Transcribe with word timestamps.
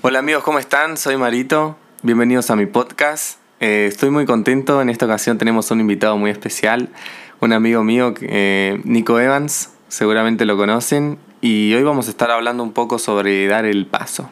Hola 0.00 0.20
amigos, 0.20 0.44
¿cómo 0.44 0.60
están? 0.60 0.96
Soy 0.96 1.16
Marito, 1.16 1.76
bienvenidos 2.02 2.50
a 2.50 2.56
mi 2.56 2.66
podcast. 2.66 3.40
Eh, 3.58 3.86
estoy 3.88 4.10
muy 4.10 4.26
contento, 4.26 4.80
en 4.80 4.90
esta 4.90 5.06
ocasión 5.06 5.38
tenemos 5.38 5.72
un 5.72 5.80
invitado 5.80 6.16
muy 6.16 6.30
especial, 6.30 6.90
un 7.40 7.52
amigo 7.52 7.82
mío, 7.82 8.14
eh, 8.20 8.80
Nico 8.84 9.18
Evans, 9.18 9.72
seguramente 9.88 10.44
lo 10.44 10.56
conocen, 10.56 11.18
y 11.40 11.74
hoy 11.74 11.82
vamos 11.82 12.06
a 12.06 12.10
estar 12.10 12.30
hablando 12.30 12.62
un 12.62 12.74
poco 12.74 13.00
sobre 13.00 13.48
dar 13.48 13.64
el 13.64 13.86
paso. 13.86 14.30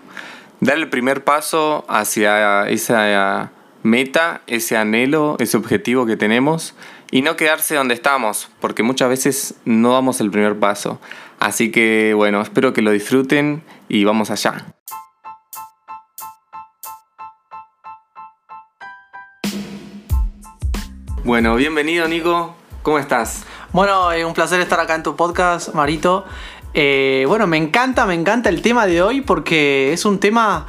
Dar 0.60 0.76
el 0.76 0.88
primer 0.88 1.24
paso 1.24 1.84
hacia 1.88 2.68
esa 2.68 3.50
meta, 3.82 4.42
ese 4.46 4.76
anhelo, 4.76 5.34
ese 5.40 5.56
objetivo 5.56 6.06
que 6.06 6.16
tenemos 6.16 6.76
y 7.10 7.22
no 7.22 7.34
quedarse 7.34 7.74
donde 7.74 7.94
estamos, 7.94 8.50
porque 8.60 8.84
muchas 8.84 9.08
veces 9.08 9.54
no 9.64 9.94
damos 9.94 10.20
el 10.20 10.30
primer 10.30 10.60
paso. 10.60 11.00
Así 11.40 11.72
que 11.72 12.14
bueno, 12.14 12.40
espero 12.40 12.72
que 12.72 12.82
lo 12.82 12.92
disfruten 12.92 13.64
y 13.88 14.04
vamos 14.04 14.30
allá. 14.30 14.64
Bueno, 21.26 21.56
bienvenido 21.56 22.06
Nico, 22.06 22.54
¿cómo 22.84 23.00
estás? 23.00 23.42
Bueno, 23.72 24.12
es 24.12 24.24
un 24.24 24.32
placer 24.32 24.60
estar 24.60 24.78
acá 24.78 24.94
en 24.94 25.02
tu 25.02 25.16
podcast, 25.16 25.74
Marito. 25.74 26.24
Eh, 26.72 27.24
bueno, 27.26 27.48
me 27.48 27.56
encanta, 27.56 28.06
me 28.06 28.14
encanta 28.14 28.48
el 28.48 28.62
tema 28.62 28.86
de 28.86 29.02
hoy 29.02 29.22
porque 29.22 29.92
es 29.92 30.04
un 30.04 30.20
tema 30.20 30.68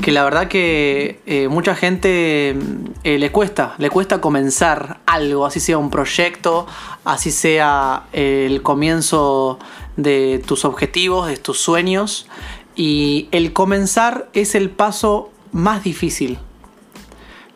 que 0.00 0.10
la 0.10 0.24
verdad 0.24 0.48
que 0.48 1.20
eh, 1.26 1.48
mucha 1.48 1.74
gente 1.74 2.56
eh, 3.04 3.18
le 3.18 3.30
cuesta, 3.30 3.74
le 3.76 3.90
cuesta 3.90 4.18
comenzar 4.18 5.00
algo, 5.04 5.44
así 5.44 5.60
sea 5.60 5.76
un 5.76 5.90
proyecto, 5.90 6.66
así 7.04 7.30
sea 7.30 8.04
el 8.14 8.62
comienzo 8.62 9.58
de 9.98 10.42
tus 10.46 10.64
objetivos, 10.64 11.28
de 11.28 11.36
tus 11.36 11.60
sueños. 11.60 12.28
Y 12.74 13.28
el 13.30 13.52
comenzar 13.52 14.30
es 14.32 14.54
el 14.54 14.70
paso 14.70 15.32
más 15.52 15.84
difícil, 15.84 16.38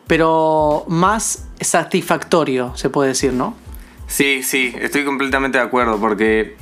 pero 0.05 0.85
más 0.87 1.47
satisfactorio, 1.63 2.75
se 2.75 2.89
puede 2.89 3.09
decir, 3.09 3.33
¿no? 3.33 3.55
Sí, 4.07 4.43
sí, 4.43 4.75
estoy 4.79 5.05
completamente 5.05 5.57
de 5.57 5.63
acuerdo 5.63 5.99
porque 5.99 6.55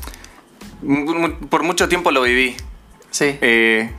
por 1.49 1.63
mucho 1.63 1.87
tiempo 1.89 2.11
lo 2.11 2.21
viví. 2.21 2.55
Sí. 3.09 3.37
Eh, 3.41 3.91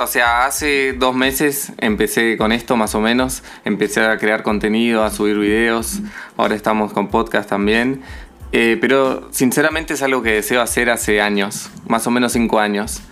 o 0.00 0.06
sea, 0.06 0.46
hace 0.46 0.94
dos 0.94 1.14
meses 1.14 1.72
empecé 1.78 2.36
con 2.36 2.52
esto 2.52 2.76
más 2.76 2.94
o 2.94 3.00
menos. 3.00 3.42
Empecé 3.64 4.04
a 4.04 4.18
crear 4.18 4.42
contenido, 4.42 5.04
a 5.04 5.10
subir 5.10 5.38
videos. 5.38 6.00
Ahora 6.36 6.54
estamos 6.54 6.92
con 6.92 7.08
podcast 7.08 7.48
también. 7.48 8.02
Eh, 8.52 8.78
pero 8.80 9.28
sinceramente 9.30 9.94
es 9.94 10.02
algo 10.02 10.22
que 10.22 10.32
deseo 10.32 10.60
hacer 10.60 10.90
hace 10.90 11.20
años, 11.20 11.70
más 11.86 12.06
o 12.06 12.10
menos 12.10 12.32
cinco 12.32 12.58
años. 12.58 13.02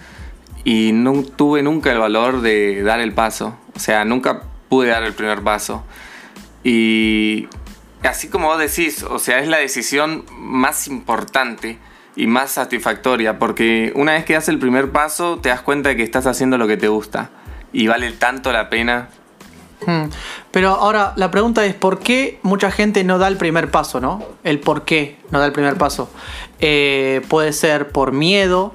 Y 0.65 0.93
no 0.93 1.23
tuve 1.23 1.63
nunca 1.63 1.93
el 1.93 1.99
valor 1.99 2.41
de 2.41 2.83
dar 2.83 3.01
el 3.01 3.13
paso. 3.13 3.57
O 3.77 3.79
sea, 3.79 4.05
nunca 4.05 4.43
pude 4.69 4.89
dar 4.89 5.05
el 5.05 5.13
primer 5.13 5.43
paso. 5.43 5.85
Y 6.65 7.49
así 8.03 8.29
como 8.29 8.49
vos 8.49 8.59
decís, 8.59 9.03
o 9.03 9.19
sea, 9.19 9.39
es 9.39 9.49
la 9.49 9.59
decisión 9.59 10.25
más 10.33 10.89
importante 10.89 11.79
y 12.17 12.27
más 12.27 12.51
satisfactoria, 12.51 13.39
porque 13.39 13.93
una 13.95 14.13
vez 14.13 14.25
que 14.25 14.35
das 14.35 14.49
el 14.49 14.59
primer 14.59 14.91
paso 14.91 15.39
te 15.39 15.51
das 15.51 15.63
cuenta 15.63 15.91
de 15.91 15.97
que 15.97 16.03
estás 16.03 16.27
haciendo 16.27 16.59
lo 16.59 16.67
que 16.67 16.77
te 16.77 16.89
gusta 16.89 17.31
y 17.73 17.87
vale 17.87 18.11
tanto 18.13 18.53
la 18.53 18.69
pena. 18.69 19.09
Hmm. 19.87 20.07
Pero 20.51 20.71
ahora 20.71 21.13
la 21.15 21.31
pregunta 21.31 21.65
es, 21.65 21.75
¿por 21.75 22.01
qué 22.01 22.41
mucha 22.43 22.73
gente 22.73 23.05
no 23.05 23.19
da 23.19 23.29
el 23.29 23.37
primer 23.37 23.71
paso, 23.71 24.01
no? 24.01 24.25
El 24.43 24.59
por 24.59 24.85
qué 24.85 25.17
no 25.31 25.39
da 25.39 25.47
el 25.47 25.53
primer 25.53 25.77
paso. 25.77 26.11
Eh, 26.59 27.23
puede 27.29 27.53
ser 27.53 27.91
por 27.91 28.11
miedo, 28.11 28.75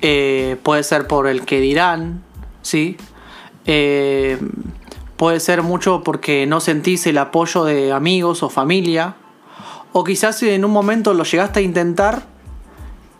eh, 0.00 0.56
puede 0.62 0.82
ser 0.82 1.06
por 1.06 1.26
el 1.26 1.44
que 1.44 1.60
dirán, 1.60 2.22
¿sí? 2.62 2.96
Eh, 3.66 4.38
puede 5.22 5.38
ser 5.38 5.62
mucho 5.62 6.02
porque 6.02 6.48
no 6.48 6.58
sentís 6.58 7.06
el 7.06 7.16
apoyo 7.16 7.62
de 7.62 7.92
amigos 7.92 8.42
o 8.42 8.50
familia, 8.50 9.14
o 9.92 10.02
quizás 10.02 10.42
en 10.42 10.64
un 10.64 10.72
momento 10.72 11.14
lo 11.14 11.22
llegaste 11.22 11.60
a 11.60 11.62
intentar 11.62 12.24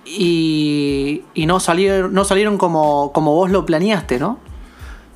y, 0.05 1.23
no, 1.37 1.61
salieron, 1.61 2.12
no 2.12 2.25
salieron 2.25 2.59
como, 2.59 3.12
como 3.12 3.37
vos 3.37 3.53
lo 3.53 3.65
planeaste, 3.65 4.19
¿no? 4.19 4.41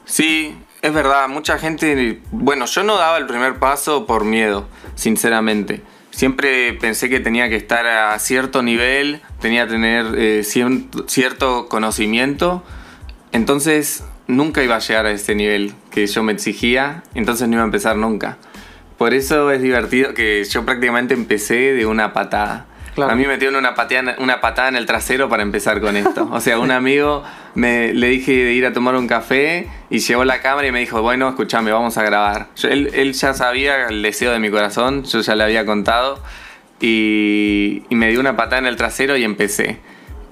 Sí, 0.04 0.56
es 0.80 0.94
verdad, 0.94 1.28
mucha 1.28 1.58
gente, 1.58 2.22
bueno, 2.30 2.66
yo 2.66 2.84
no 2.84 2.96
daba 2.96 3.18
el 3.18 3.26
primer 3.26 3.58
paso 3.58 4.06
por 4.06 4.24
miedo, 4.24 4.68
sinceramente. 4.94 5.82
Siempre 6.12 6.72
pensé 6.74 7.08
que 7.08 7.18
tenía 7.18 7.48
que 7.48 7.56
estar 7.56 7.84
a 7.84 8.16
cierto 8.20 8.62
nivel, 8.62 9.22
tenía 9.40 9.66
que 9.66 9.72
tener 9.72 10.14
eh, 10.16 10.44
cierto 10.44 11.68
conocimiento, 11.68 12.62
entonces 13.32 14.04
nunca 14.26 14.62
iba 14.62 14.76
a 14.76 14.78
llegar 14.78 15.06
a 15.06 15.10
ese 15.10 15.34
nivel 15.34 15.74
que 15.90 16.06
yo 16.06 16.22
me 16.22 16.32
exigía, 16.32 17.02
entonces 17.14 17.48
no 17.48 17.54
iba 17.54 17.62
a 17.62 17.66
empezar 17.66 17.96
nunca. 17.96 18.38
Por 18.98 19.14
eso 19.14 19.50
es 19.50 19.60
divertido 19.60 20.14
que 20.14 20.42
yo 20.44 20.64
prácticamente 20.64 21.14
empecé 21.14 21.74
de 21.74 21.86
una 21.86 22.12
patada. 22.12 22.66
A 23.02 23.14
mí 23.14 23.22
me 23.22 23.28
metieron 23.28 23.56
una, 23.56 23.74
una 24.18 24.40
patada 24.40 24.68
en 24.68 24.76
el 24.76 24.86
trasero 24.86 25.28
para 25.28 25.42
empezar 25.42 25.80
con 25.80 25.96
esto. 25.96 26.28
O 26.32 26.40
sea, 26.40 26.58
un 26.58 26.70
amigo 26.70 27.22
me, 27.54 27.92
le 27.92 28.08
dije 28.08 28.32
de 28.32 28.52
ir 28.54 28.64
a 28.64 28.72
tomar 28.72 28.94
un 28.96 29.06
café 29.06 29.68
y 29.90 29.98
llevó 29.98 30.24
la 30.24 30.40
cámara 30.40 30.66
y 30.66 30.72
me 30.72 30.80
dijo, 30.80 31.02
bueno, 31.02 31.28
escúchame, 31.28 31.72
vamos 31.72 31.98
a 31.98 32.02
grabar. 32.02 32.48
él, 32.62 33.12
ya 33.12 33.34
sabía 33.34 33.88
el 33.88 34.00
deseo 34.00 34.32
de 34.32 34.38
mi 34.38 34.50
corazón, 34.50 35.04
yo 35.04 35.20
ya 35.20 35.34
le 35.34 35.44
había 35.44 35.66
contado 35.66 36.22
y, 36.80 37.82
me 37.90 38.10
dio 38.10 38.20
una 38.20 38.36
patada 38.36 38.58
en 38.58 38.66
el 38.66 38.76
trasero 38.76 39.16
y 39.16 39.24
empecé. 39.24 39.78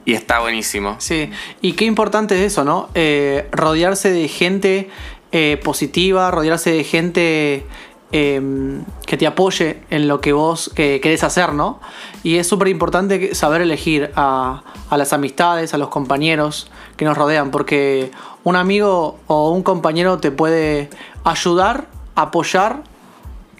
Y 0.04 0.14
está 0.14 0.40
buenísimo. 0.40 0.96
Sí, 0.98 1.30
y 1.62 1.72
qué 1.72 1.84
importante 1.84 2.34
es 2.36 2.52
eso, 2.52 2.64
¿no? 2.64 2.90
Eh, 2.94 3.48
rodearse 3.52 4.10
de 4.10 4.28
gente 4.28 4.90
eh, 5.32 5.60
positiva, 5.62 6.30
rodearse 6.30 6.70
de 6.72 6.84
gente 6.84 7.64
Em, 8.16 8.84
que 9.06 9.16
te 9.16 9.26
apoye 9.26 9.82
en 9.90 10.06
lo 10.06 10.20
que 10.20 10.32
vos 10.32 10.70
querés 10.76 11.24
hacer, 11.24 11.52
¿no? 11.52 11.80
Y 12.22 12.36
es 12.36 12.46
súper 12.46 12.68
importante 12.68 13.34
saber 13.34 13.60
elegir 13.60 14.12
a, 14.14 14.62
las 14.92 15.12
amistades, 15.12 15.74
a 15.74 15.78
los 15.78 15.88
compañeros 15.88 16.70
que 16.96 17.04
nos 17.04 17.18
rodean, 17.18 17.50
porque 17.50 18.12
un 18.44 18.54
amigo 18.54 19.18
o 19.26 19.50
un 19.50 19.64
compañero 19.64 20.18
te 20.18 20.30
puede 20.30 20.90
ayudar, 21.24 21.88
apoyar 22.14 22.84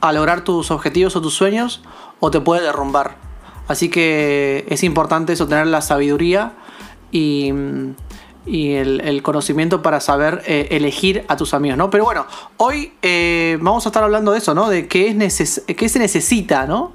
a 0.00 0.12
lograr 0.12 0.44
tus 0.44 0.71
objetivos 0.71 1.16
o 1.16 1.21
tus 1.21 1.34
sueños, 1.34 1.83
o 2.21 2.31
te 2.31 2.41
puede 2.41 2.62
derrumbar. 2.62 3.23
Así 3.69 3.88
que 3.88 4.66
es 4.69 4.82
importante 4.82 5.32
eso, 5.32 5.48
tener 5.48 5.66
la 5.66 5.80
sabiduría 5.80 6.52
y 7.10 7.52
y 8.47 8.75
el, 8.75 9.22
conocimiento 9.22 9.82
para 9.82 10.00
saber 10.00 10.42
eh, 10.47 10.69
elegir 10.70 11.25
a 11.28 11.36
tus 11.36 11.54
amigos, 11.54 11.78
¿no? 11.78 11.91
Pero 11.91 12.04
bueno, 12.04 12.26
hoy 12.58 12.92
eh, 13.03 13.56
vamos 13.60 13.86
a 13.86 13.88
estar 13.88 14.03
hablando 14.03 14.32
de 14.32 14.38
eso, 14.38 14.54
¿no? 14.54 14.69
De 14.69 14.86
qué, 14.86 15.16
es 15.19 15.62
qué 15.66 15.88
se 15.88 15.98
necesita, 15.98 16.66
¿no? 16.66 16.92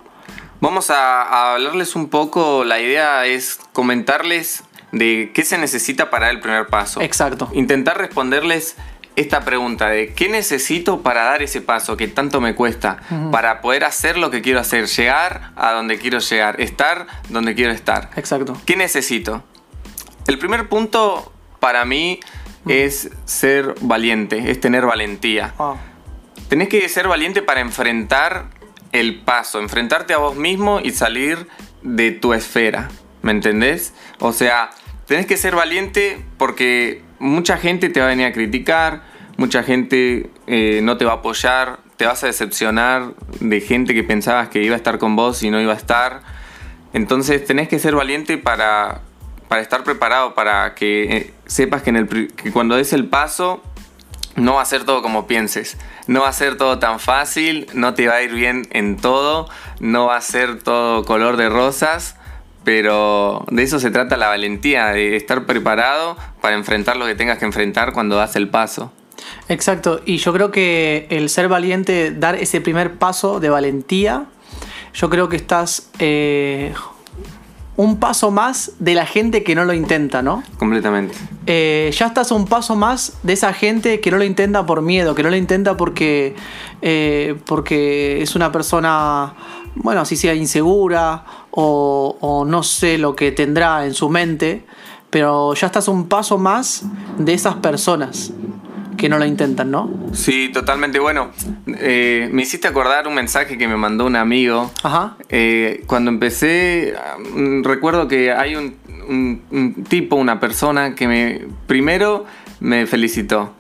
Vamos 0.62 0.90
a, 0.90 1.54
hablarles 1.54 1.96
un 1.96 2.10
poco, 2.10 2.64
la 2.66 2.80
idea 2.80 3.26
es 3.26 3.60
comentarles 3.74 4.64
de 4.92 5.32
qué 5.34 5.44
se 5.44 5.58
necesita 5.58 6.10
para 6.10 6.28
dar 6.28 6.36
el 6.36 6.42
primer 6.42 6.68
paso. 6.68 7.02
Exacto. 7.02 7.50
Intentar 7.54 7.98
responderles 7.98 8.76
esta 9.20 9.42
pregunta 9.42 9.90
de 9.90 10.14
qué 10.14 10.30
necesito 10.30 11.02
para 11.02 11.24
dar 11.24 11.42
ese 11.42 11.62
paso 11.62 11.98
que 11.98 12.08
tanto 12.08 12.40
me 12.40 12.56
cuesta, 12.56 13.02
para 13.32 13.60
poder 13.60 13.84
hacer 13.84 14.18
lo 14.18 14.32
que 14.32 14.42
quiero 14.42 14.62
hacer, 14.62 14.88
llegar 14.88 15.52
a 15.58 15.74
donde 15.74 16.00
quiero 16.00 16.20
llegar, 16.20 16.62
estar 16.62 17.06
donde 17.28 17.54
quiero 17.54 17.74
estar. 17.74 18.12
Exacto. 18.16 18.56
¿Qué 18.66 18.78
necesito? 18.78 19.44
El 20.26 20.40
primer 20.40 20.70
punto 20.70 21.34
para 21.60 21.84
mí 21.84 22.22
es 22.66 23.10
ser 23.26 23.76
valiente, 23.82 24.52
es 24.52 24.62
tener 24.62 24.86
valentía. 24.86 25.54
Tenés 26.48 26.70
que 26.70 26.88
ser 26.88 27.10
valiente 27.10 27.42
para 27.42 27.60
enfrentar 27.60 28.48
el 28.94 29.20
paso, 29.22 29.60
enfrentarte 29.60 30.14
a 30.14 30.18
vos 30.18 30.38
mismo 30.38 30.80
y 30.82 30.92
salir 30.92 31.48
de 31.82 32.12
tu 32.12 32.34
esfera, 32.34 32.88
¿me 33.22 33.32
entendés? 33.32 33.94
O 34.20 34.32
sea, 34.32 34.70
tenés 35.08 35.26
que 35.26 35.36
ser 35.36 35.56
valiente 35.56 36.26
porque 36.38 37.04
mucha 37.20 37.58
gente 37.58 37.90
te 37.90 38.00
va 38.00 38.08
a 38.08 38.10
venir 38.10 38.26
a 38.26 38.34
criticar, 38.34 39.04
mucha 39.38 39.64
gente 39.64 40.30
eh, 40.48 40.82
no 40.84 40.98
te 40.98 41.06
va 41.06 41.12
a 41.12 41.16
apoyar, 41.16 41.80
te 41.98 42.06
vas 42.06 42.24
a 42.24 42.28
decepcionar 42.28 43.14
de 43.40 43.62
gente 43.62 43.94
que 43.94 44.04
pensabas 44.04 44.50
que 44.50 44.64
iba 44.64 44.74
a 44.76 44.78
estar 44.78 44.98
con 44.98 45.16
vos 45.16 45.44
y 45.44 45.50
no 45.50 45.62
iba 45.62 45.74
a 45.74 45.78
estar. 45.78 46.22
Entonces 46.94 47.46
tenés 47.46 47.68
que 47.68 47.80
ser 47.80 47.96
valiente 47.96 48.38
para 48.38 49.02
para 49.50 49.62
estar 49.62 49.84
preparado, 49.84 50.36
para 50.36 50.76
que 50.76 51.18
eh, 51.18 51.34
sepas 51.48 51.82
que, 51.82 51.90
el, 51.90 52.32
cuando 52.54 52.76
des 52.76 52.94
el 52.94 53.08
paso 53.08 53.62
no 54.36 54.54
va 54.54 54.62
a 54.62 54.66
ser 54.66 54.86
todo 54.86 55.02
como 55.02 55.28
pienses, 55.28 55.76
no 56.08 56.22
va 56.22 56.30
a 56.30 56.34
ser 56.34 56.56
todo 56.56 56.78
tan 56.80 57.00
fácil, 57.00 57.68
no 57.74 57.96
te 57.96 58.08
va 58.08 58.16
a 58.16 58.22
ir 58.22 58.32
bien 58.32 58.68
en 58.72 58.96
todo, 58.96 59.50
no 59.80 60.06
va 60.06 60.18
a 60.18 60.22
ser 60.22 60.62
todo 60.62 61.04
color 61.04 61.36
de 61.36 61.50
rosas, 61.50 62.16
pero 62.64 63.46
de 63.50 63.64
eso 63.64 63.80
se 63.80 63.92
trata 63.92 64.18
la 64.18 64.28
valentía, 64.28 64.88
de 64.88 65.16
estar 65.16 65.46
preparado 65.46 66.18
para 66.42 66.56
enfrentar 66.56 66.98
lo 66.98 67.06
que 67.06 67.16
tengas 67.16 67.38
que 67.38 67.46
enfrentar 67.46 67.94
cuando 67.94 68.16
das 68.16 68.36
el 68.36 68.50
paso. 68.50 68.92
Exacto, 69.48 70.02
y 70.06 70.18
yo 70.18 70.34
creo 70.34 70.52
que 70.52 71.08
el 71.10 71.30
ser 71.30 71.48
valiente, 71.48 72.12
dar 72.12 72.36
ese 72.36 72.62
primer 72.62 72.96
paso 72.96 73.40
de 73.40 73.50
valentía, 73.50 74.26
yo 74.94 75.10
creo 75.10 75.30
que 75.30 75.36
estás 75.36 75.90
eh, 76.00 76.74
un 77.80 77.98
paso 77.98 78.30
más 78.30 78.74
de 78.80 78.94
la 78.94 79.06
gente 79.06 79.44
que 79.44 79.56
no 79.56 79.64
lo 79.64 79.74
intenta, 79.74 80.22
¿no? 80.22 80.44
Completamente. 80.58 81.16
Eh, 81.46 81.90
ya 81.98 82.08
estás 82.08 82.32
un 82.32 82.46
paso 82.46 82.76
más 82.76 83.14
de 83.24 83.34
esa 83.34 83.54
gente 83.54 84.02
que 84.02 84.12
no 84.12 84.18
lo 84.18 84.26
intenta 84.26 84.66
por 84.66 84.82
miedo, 84.82 85.16
que 85.16 85.24
no 85.24 85.30
lo 85.30 85.38
intenta 85.38 85.78
porque, 85.78 86.36
eh, 86.82 87.36
porque 87.46 88.22
es 88.22 88.36
una 88.36 88.52
persona, 88.52 89.34
bueno, 89.76 90.02
así 90.02 90.18
sea 90.18 90.34
insegura 90.34 91.24
o, 91.52 92.18
o 92.22 92.46
no 92.46 92.64
sé 92.64 92.98
lo 92.98 93.16
que 93.16 93.32
tendrá 93.32 93.86
en 93.86 93.94
su 93.94 94.10
mente, 94.10 94.64
pero 95.10 95.54
ya 95.56 95.68
estás 95.68 95.88
un 95.88 96.08
paso 96.08 96.38
más 96.38 96.84
de 97.18 97.34
esas 97.34 97.56
personas 97.56 98.32
que 98.98 99.08
no 99.10 99.18
lo 99.18 99.26
intentan, 99.26 99.72
¿no? 99.72 99.90
Sí, 100.12 100.50
totalmente. 100.54 101.00
Bueno, 101.00 101.30
eh, 101.80 102.28
me 102.34 102.42
hiciste 102.42 102.68
acordar 102.68 103.08
un 103.08 103.14
mensaje 103.16 103.58
que 103.58 103.66
me 103.68 103.78
mandó 103.78 104.06
un 104.06 104.18
amigo. 104.18 104.70
Ajá. 104.84 105.16
Eh, 105.30 105.84
cuando 105.88 106.12
empecé, 106.12 106.94
mm, 107.34 107.64
recuerdo 107.64 108.08
que 108.10 108.34
hay 108.34 108.56
un, 108.58 108.76
un- 109.08 109.42
un 109.52 109.84
tipo, 109.86 110.18
una 110.18 110.40
persona 110.42 110.96
que 110.96 111.08
me 111.08 111.42
primero 111.66 112.26
me 112.60 112.86
felicitó 112.88 113.54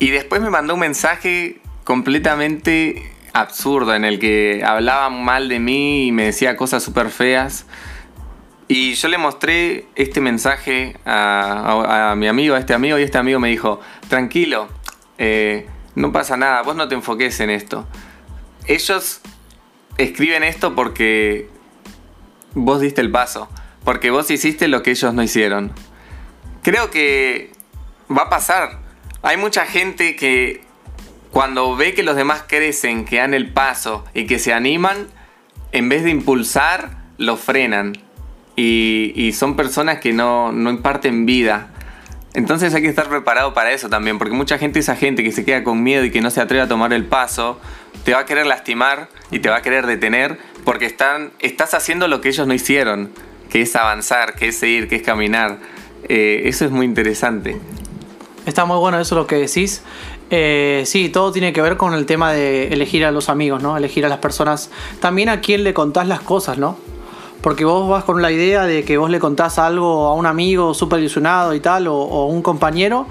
y 0.00 0.10
después 0.10 0.42
me 0.42 0.50
mandó 0.50 0.74
un 0.74 0.80
mensaje 0.80 1.60
completamente 1.84 3.12
absurdo 3.32 3.94
en 3.94 4.04
el 4.04 4.18
que 4.18 4.62
hablaba 4.64 5.10
mal 5.10 5.48
de 5.48 5.58
mí 5.58 6.06
y 6.08 6.12
me 6.12 6.24
decía 6.24 6.56
cosas 6.56 6.82
súper 6.82 7.10
feas. 7.10 7.66
Y 8.68 8.94
yo 8.94 9.08
le 9.08 9.18
mostré 9.18 9.86
este 9.96 10.20
mensaje 10.20 10.96
a, 11.04 12.14
mi 12.16 12.28
amigo, 12.28 12.54
a 12.54 12.58
este 12.58 12.72
amigo, 12.72 12.98
y 12.98 13.02
este 13.02 13.18
amigo 13.18 13.40
me 13.40 13.48
dijo, 13.48 13.80
tranquilo, 14.08 14.68
eh, 15.18 15.66
no 15.96 16.12
pasa 16.12 16.36
nada, 16.36 16.62
vos 16.62 16.76
no 16.76 16.86
te 16.86 16.94
enfoques 16.94 17.40
en 17.40 17.50
esto. 17.50 17.86
Ellos 18.66 19.20
escriben 19.98 20.44
esto 20.44 20.74
porque 20.76 21.48
vos 22.54 22.80
diste 22.80 23.00
el 23.00 23.10
paso, 23.10 23.48
porque 23.84 24.10
vos 24.10 24.30
hiciste 24.30 24.68
lo 24.68 24.84
que 24.84 24.92
ellos 24.92 25.12
no 25.14 25.22
hicieron. 25.22 25.72
Creo 26.62 26.90
que 26.92 27.50
va 28.08 28.22
a 28.22 28.30
pasar. 28.30 28.78
Hay 29.22 29.36
mucha 29.36 29.66
gente 29.66 30.14
que 30.14 30.64
cuando 31.30 31.76
ve 31.76 31.94
que 31.94 32.02
los 32.02 32.16
demás 32.16 32.44
crecen, 32.46 33.04
que 33.04 33.16
dan 33.16 33.34
el 33.34 33.52
paso 33.52 34.04
y 34.14 34.26
que 34.26 34.38
se 34.38 34.52
animan, 34.52 35.06
en 35.72 35.88
vez 35.88 36.02
de 36.04 36.10
impulsar, 36.10 36.98
lo 37.18 37.36
frenan. 37.36 37.92
Y, 38.56 39.32
son 39.32 39.56
personas 39.56 40.00
que 40.00 40.12
no, 40.12 40.52
no 40.52 40.68
imparten 40.70 41.24
vida. 41.24 41.70
Entonces 42.34 42.74
hay 42.74 42.82
que 42.82 42.88
estar 42.88 43.08
preparado 43.08 43.54
para 43.54 43.72
eso 43.72 43.88
también, 43.88 44.18
porque 44.18 44.34
mucha 44.34 44.58
gente, 44.58 44.80
esa 44.80 44.96
gente 44.96 45.24
que 45.24 45.32
se 45.32 45.44
queda 45.44 45.64
con 45.64 45.82
miedo 45.82 46.04
y 46.04 46.10
que 46.10 46.20
no 46.20 46.30
se 46.30 46.40
atreve 46.40 46.62
a 46.62 46.68
tomar 46.68 46.92
el 46.92 47.06
paso, 47.06 47.58
te 48.04 48.12
va 48.12 48.20
a 48.20 48.26
querer 48.26 48.46
lastimar 48.46 49.08
y 49.30 49.38
te 49.38 49.48
va 49.48 49.56
a 49.56 49.62
querer 49.62 49.86
detener 49.86 50.38
porque 50.64 50.86
están, 50.86 51.32
estás 51.38 51.74
haciendo 51.74 52.06
lo 52.06 52.20
que 52.20 52.28
ellos 52.28 52.46
no 52.46 52.54
hicieron, 52.54 53.10
que 53.50 53.62
es 53.62 53.74
avanzar, 53.76 54.34
que 54.34 54.48
es 54.48 54.58
seguir, 54.58 54.88
que 54.88 54.96
es 54.96 55.02
caminar. 55.02 55.58
Eh, 56.08 56.42
eso 56.44 56.64
es 56.64 56.70
muy 56.70 56.86
interesante. 56.86 57.56
Está 58.46 58.64
muy 58.64 58.78
bueno 58.78 59.00
eso 59.00 59.14
lo 59.14 59.26
que 59.26 59.36
decís. 59.36 59.82
Eh, 60.30 60.84
sí, 60.86 61.08
todo 61.08 61.32
tiene 61.32 61.52
que 61.52 61.60
ver 61.60 61.76
con 61.76 61.92
el 61.92 62.06
tema 62.06 62.32
de 62.32 62.68
elegir 62.68 63.04
a 63.04 63.10
los 63.10 63.28
amigos, 63.28 63.62
¿no? 63.62 63.76
Elegir 63.76 64.06
a 64.06 64.08
las 64.08 64.18
personas. 64.18 64.70
También 65.00 65.28
a 65.28 65.40
quién 65.40 65.64
le 65.64 65.74
contás 65.74 66.06
las 66.06 66.20
cosas, 66.20 66.56
¿no? 66.56 66.78
Porque 67.42 67.64
vos 67.64 67.88
vas 67.88 68.04
con 68.04 68.22
la 68.22 68.30
idea 68.30 68.64
de 68.64 68.84
que 68.84 68.96
vos 68.98 69.10
le 69.10 69.18
contás 69.18 69.58
algo 69.58 70.06
a 70.06 70.14
un 70.14 70.26
amigo 70.26 70.74
súper 70.74 71.00
ilusionado 71.00 71.54
y 71.54 71.60
tal, 71.60 71.88
o, 71.88 71.96
o 71.96 72.26
un 72.26 72.42
compañero, 72.42 73.06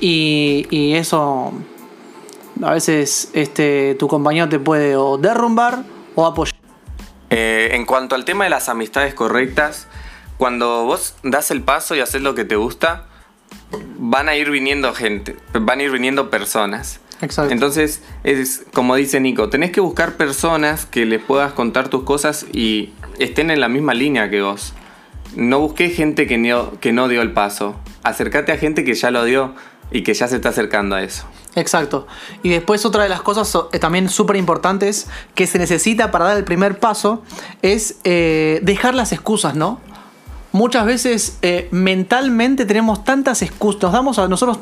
y, 0.00 0.94
eso 0.94 1.52
a 2.62 2.72
veces 2.72 3.30
este, 3.32 3.94
tu 3.96 4.06
compañero 4.06 4.48
te 4.48 4.58
puede 4.58 4.96
o 4.96 5.18
derrumbar 5.18 5.82
o 6.14 6.26
apoyar. 6.26 6.54
Eh, 7.30 7.70
en 7.72 7.84
cuanto 7.84 8.14
al 8.14 8.24
tema 8.24 8.44
de 8.44 8.50
las 8.50 8.68
amistades 8.68 9.14
correctas, 9.14 9.88
cuando 10.38 10.84
vos 10.84 11.14
das 11.22 11.50
el 11.50 11.62
paso 11.62 11.94
y 11.94 12.00
haces 12.00 12.22
lo 12.22 12.34
que 12.34 12.44
te 12.44 12.56
gusta, 12.56 13.06
van 13.98 14.28
a 14.28 14.36
ir 14.36 14.50
viniendo 14.50 14.92
gente, 14.94 15.36
van 15.52 15.80
a 15.80 15.82
ir 15.82 15.90
viniendo 15.90 16.30
personas. 16.30 17.00
Exacto. 17.20 17.52
Entonces, 17.52 18.02
es 18.24 18.64
como 18.72 18.96
dice 18.96 19.20
Nico, 19.20 19.48
tenés 19.48 19.70
que 19.70 19.80
buscar 19.80 20.16
personas 20.16 20.86
que 20.86 21.06
les 21.06 21.22
puedas 21.22 21.52
contar 21.52 21.88
tus 21.88 22.02
cosas 22.02 22.46
y 22.52 22.92
estén 23.18 23.50
en 23.50 23.60
la 23.60 23.68
misma 23.68 23.94
línea 23.94 24.30
que 24.30 24.42
vos. 24.42 24.74
No 25.36 25.60
busques 25.60 25.96
gente 25.96 26.26
que 26.26 26.38
no, 26.38 26.78
que 26.80 26.92
no 26.92 27.08
dio 27.08 27.22
el 27.22 27.32
paso. 27.32 27.76
Acércate 28.02 28.52
a 28.52 28.58
gente 28.58 28.84
que 28.84 28.94
ya 28.94 29.10
lo 29.10 29.24
dio 29.24 29.54
y 29.90 30.02
que 30.02 30.14
ya 30.14 30.28
se 30.28 30.36
está 30.36 30.50
acercando 30.50 30.96
a 30.96 31.02
eso. 31.02 31.26
Exacto. 31.54 32.06
Y 32.42 32.50
después 32.50 32.84
otra 32.84 33.04
de 33.04 33.08
las 33.08 33.22
cosas 33.22 33.52
eh, 33.72 33.78
también 33.78 34.08
súper 34.08 34.36
importantes 34.36 35.06
que 35.34 35.46
se 35.46 35.58
necesita 35.58 36.10
para 36.10 36.26
dar 36.26 36.36
el 36.36 36.44
primer 36.44 36.78
paso 36.78 37.22
es 37.62 37.96
eh, 38.04 38.60
dejar 38.62 38.94
las 38.94 39.12
excusas, 39.12 39.54
¿no? 39.54 39.80
Muchas 40.54 40.86
veces 40.86 41.36
eh, 41.42 41.66
mentalmente 41.72 42.64
tenemos 42.64 43.02
tantas 43.02 43.42
excusas, 43.42 43.82
nos 43.82 43.92
damos 43.92 44.18
a 44.20 44.28
nosotros, 44.28 44.58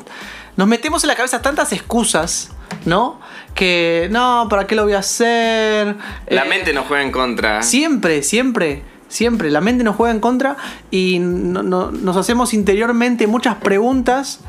nos 0.57 0.67
metemos 0.67 1.03
en 1.03 1.09
la 1.09 1.15
cabeza 1.15 1.39
tantas 1.43 1.71
excusas, 1.71 2.49
¿no? 2.85 3.19
Que 3.53 4.07
no, 4.11 4.47
¿para 4.49 4.65
qué 4.65 4.73
lo 4.73 4.85
voy 4.85 4.93
a 4.93 4.99
hacer? 4.99 5.95
La 6.27 6.45
Eh, 6.45 6.49
mente 6.49 6.73
nos 6.73 6.87
juega 6.87 7.03
en 7.03 7.11
contra. 7.11 7.61
Siempre, 7.61 8.23
siempre, 8.23 8.81
siempre. 9.07 9.51
La 9.51 9.61
mente 9.61 9.83
nos 9.83 9.95
juega 9.95 10.11
en 10.11 10.19
contra 10.19 10.57
y 10.89 11.19
no- 11.19 11.61
no- 11.61 11.91
nos 11.91 12.17
hacemos 12.17 12.55
interiormente 12.55 13.27
muchas 13.27 13.57
preguntas 13.57 14.39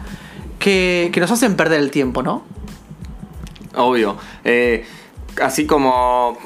que, 0.58 1.10
que 1.12 1.20
nos 1.20 1.30
hacen 1.30 1.56
perder 1.56 1.80
el 1.80 1.90
tiempo, 1.90 2.22
¿no? 2.22 2.42
Obvio. 3.74 4.16
Eh, 4.44 4.86
así 5.42 5.66
como 5.66 6.38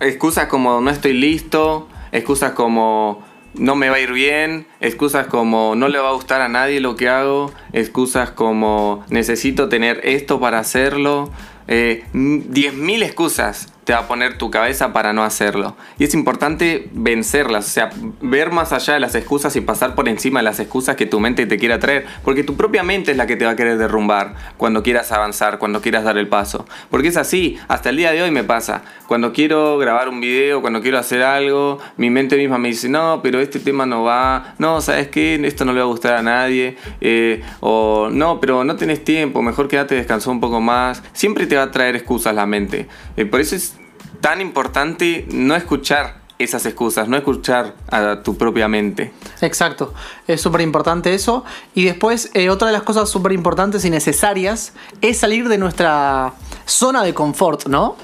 excusas 0.00 0.46
como 0.48 0.80
no 0.80 0.90
estoy 0.90 1.12
listo, 1.12 1.86
excusas 2.10 2.50
como 2.50 3.22
no 3.54 3.74
me 3.74 3.88
va 3.88 3.96
a 3.96 4.00
ir 4.00 4.12
bien, 4.12 4.66
excusas 4.80 5.26
como 5.26 5.74
no 5.74 5.88
le 5.88 5.98
va 5.98 6.10
a 6.10 6.12
gustar 6.12 6.40
a 6.40 6.48
nadie 6.48 6.80
lo 6.80 6.96
que 6.96 7.08
hago, 7.08 7.52
excusas 7.72 8.30
como 8.30 9.04
necesito 9.08 9.68
tener 9.68 10.00
esto 10.04 10.40
para 10.40 10.58
hacerlo. 10.58 11.30
Eh, 11.68 12.04
10.000 12.12 13.02
excusas 13.02 13.72
te 13.84 13.92
va 13.92 14.00
a 14.00 14.08
poner 14.08 14.38
tu 14.38 14.50
cabeza 14.50 14.92
para 14.92 15.12
no 15.12 15.24
hacerlo. 15.24 15.76
Y 15.98 16.04
es 16.04 16.14
importante 16.14 16.88
vencerlas, 16.92 17.66
o 17.66 17.70
sea, 17.70 17.90
ver 18.20 18.52
más 18.52 18.72
allá 18.72 18.94
de 18.94 19.00
las 19.00 19.14
excusas 19.14 19.56
y 19.56 19.60
pasar 19.60 19.94
por 19.94 20.08
encima 20.08 20.40
de 20.40 20.44
las 20.44 20.60
excusas 20.60 20.96
que 20.96 21.06
tu 21.06 21.20
mente 21.20 21.46
te 21.46 21.58
quiera 21.58 21.78
traer. 21.78 22.06
Porque 22.24 22.44
tu 22.44 22.56
propia 22.56 22.82
mente 22.82 23.10
es 23.10 23.16
la 23.16 23.26
que 23.26 23.36
te 23.36 23.44
va 23.44 23.52
a 23.52 23.56
querer 23.56 23.78
derrumbar 23.78 24.34
cuando 24.56 24.82
quieras 24.82 25.10
avanzar, 25.12 25.58
cuando 25.58 25.80
quieras 25.80 26.04
dar 26.04 26.18
el 26.18 26.28
paso. 26.28 26.66
Porque 26.90 27.08
es 27.08 27.16
así, 27.16 27.58
hasta 27.68 27.90
el 27.90 27.96
día 27.96 28.12
de 28.12 28.22
hoy 28.22 28.30
me 28.30 28.44
pasa. 28.44 28.82
Cuando 29.08 29.32
quiero 29.32 29.78
grabar 29.78 30.08
un 30.08 30.20
video, 30.20 30.60
cuando 30.60 30.82
quiero 30.82 30.98
hacer 30.98 31.22
algo, 31.22 31.78
mi 31.96 32.10
mente 32.10 32.36
misma 32.36 32.58
me 32.58 32.68
dice, 32.68 32.88
no, 32.88 33.20
pero 33.22 33.40
este 33.40 33.58
tema 33.58 33.86
no 33.86 34.04
va, 34.04 34.54
no, 34.58 34.80
¿sabes 34.80 35.08
qué? 35.08 35.40
Esto 35.44 35.64
no 35.64 35.72
le 35.72 35.80
va 35.80 35.86
a 35.86 35.88
gustar 35.88 36.14
a 36.14 36.22
nadie. 36.22 36.76
eh, 37.00 37.42
o 37.60 38.08
no, 38.10 38.40
pero 38.40 38.64
no 38.64 38.76
tenés 38.76 39.02
tiempo, 39.04 39.42
mejor 39.42 39.68
quédate 39.68 39.94
descansó 39.94 40.30
un 40.30 40.40
poco 40.40 40.60
más. 40.60 41.02
Siempre 41.12 41.46
te 41.46 41.56
va 41.56 41.64
a 41.64 41.70
traer 41.70 41.96
excusas 41.96 42.34
la 42.34 42.46
mente. 42.46 42.86
Eh, 43.16 43.24
por 43.24 43.40
eso 43.40 43.56
es 43.56 43.79
tan 44.20 44.40
importante 44.40 45.26
no 45.30 45.56
escuchar 45.56 46.20
esas 46.38 46.64
excusas, 46.64 47.06
no 47.06 47.16
escuchar 47.18 47.74
a 47.90 48.22
tu 48.22 48.38
propia 48.38 48.66
mente. 48.66 49.12
Exacto, 49.42 49.92
es 50.26 50.40
súper 50.40 50.62
importante 50.62 51.12
eso. 51.12 51.44
Y 51.74 51.84
después, 51.84 52.30
eh, 52.32 52.48
otra 52.48 52.68
de 52.68 52.72
las 52.72 52.82
cosas 52.82 53.10
súper 53.10 53.32
importantes 53.32 53.84
y 53.84 53.90
necesarias 53.90 54.72
es 55.02 55.18
salir 55.18 55.48
de 55.48 55.58
nuestra 55.58 56.32
zona 56.64 57.02
de 57.02 57.12
confort, 57.12 57.66
¿no? 57.66 57.96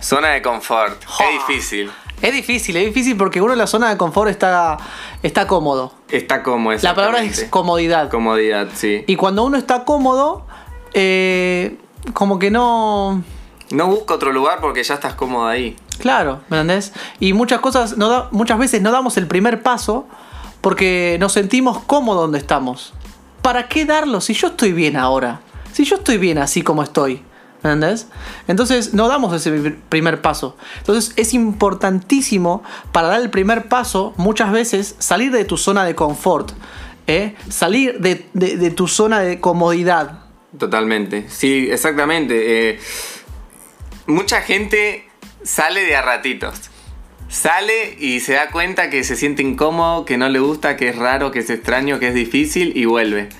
Zona 0.00 0.30
de 0.30 0.42
confort. 0.42 1.00
Es 1.02 1.46
difícil. 1.48 1.90
Es 2.20 2.32
difícil, 2.32 2.76
es 2.76 2.86
difícil 2.86 3.16
porque 3.16 3.40
uno 3.40 3.52
en 3.52 3.58
la 3.58 3.66
zona 3.66 3.90
de 3.90 3.96
confort 3.96 4.30
está, 4.30 4.78
está 5.22 5.46
cómodo. 5.46 5.92
Está 6.08 6.42
cómodo. 6.42 6.76
La 6.82 6.94
palabra 6.94 7.22
es 7.22 7.44
comodidad. 7.44 8.10
Comodidad, 8.10 8.68
sí. 8.74 9.04
Y 9.06 9.16
cuando 9.16 9.44
uno 9.44 9.56
está 9.56 9.84
cómodo, 9.84 10.46
eh, 10.94 11.76
como 12.12 12.40
que 12.40 12.50
no... 12.50 13.22
No 13.72 13.86
busca 13.88 14.14
otro 14.14 14.32
lugar 14.32 14.58
porque 14.60 14.82
ya 14.84 14.94
estás 14.94 15.14
cómodo 15.14 15.46
ahí. 15.46 15.76
Claro, 15.98 16.40
¿me 16.48 16.58
entendés? 16.60 16.92
Y 17.20 17.32
muchas 17.32 17.60
cosas, 17.60 17.96
no 17.96 18.08
da- 18.08 18.28
muchas 18.30 18.58
veces 18.58 18.80
no 18.82 18.90
damos 18.92 19.16
el 19.16 19.26
primer 19.26 19.62
paso 19.62 20.06
porque 20.60 21.16
nos 21.20 21.32
sentimos 21.32 21.78
cómodos 21.80 22.22
donde 22.22 22.38
estamos. 22.38 22.92
¿Para 23.42 23.68
qué 23.68 23.84
darlo 23.84 24.20
si 24.20 24.34
yo 24.34 24.48
estoy 24.48 24.72
bien 24.72 24.96
ahora? 24.96 25.40
Si 25.72 25.84
yo 25.84 25.96
estoy 25.96 26.18
bien 26.18 26.38
así 26.38 26.62
como 26.62 26.82
estoy. 26.82 27.22
¿Me 27.62 27.70
entendés? 27.70 28.08
Entonces 28.48 28.92
no 28.92 29.06
damos 29.08 29.32
ese 29.34 29.52
pr- 29.56 29.76
primer 29.88 30.20
paso. 30.20 30.56
Entonces 30.78 31.12
es 31.16 31.32
importantísimo 31.34 32.62
para 32.92 33.08
dar 33.08 33.20
el 33.20 33.30
primer 33.30 33.68
paso 33.68 34.14
muchas 34.16 34.50
veces 34.52 34.96
salir 34.98 35.32
de 35.32 35.44
tu 35.44 35.56
zona 35.56 35.84
de 35.84 35.94
confort. 35.94 36.52
¿eh? 37.06 37.34
Salir 37.48 37.98
de, 38.00 38.26
de- 38.34 38.56
de 38.56 38.70
tu 38.70 38.88
zona 38.88 39.20
de 39.20 39.40
comodidad. 39.40 40.20
Totalmente. 40.58 41.28
Sí, 41.28 41.68
exactamente. 41.70 42.70
Eh, 42.70 42.80
mucha 44.06 44.42
gente 44.42 45.08
sale 45.42 45.84
de 45.84 45.96
a 45.96 46.02
ratitos. 46.02 46.70
Sale 47.28 47.96
y 47.98 48.20
se 48.20 48.34
da 48.34 48.50
cuenta 48.50 48.90
que 48.90 49.04
se 49.04 49.16
siente 49.16 49.42
incómodo, 49.42 50.04
que 50.04 50.18
no 50.18 50.28
le 50.28 50.38
gusta, 50.38 50.76
que 50.76 50.88
es 50.90 50.96
raro, 50.96 51.30
que 51.30 51.38
es 51.38 51.50
extraño, 51.50 51.98
que 51.98 52.08
es 52.08 52.14
difícil 52.14 52.76
y 52.76 52.84
vuelve. 52.84 53.30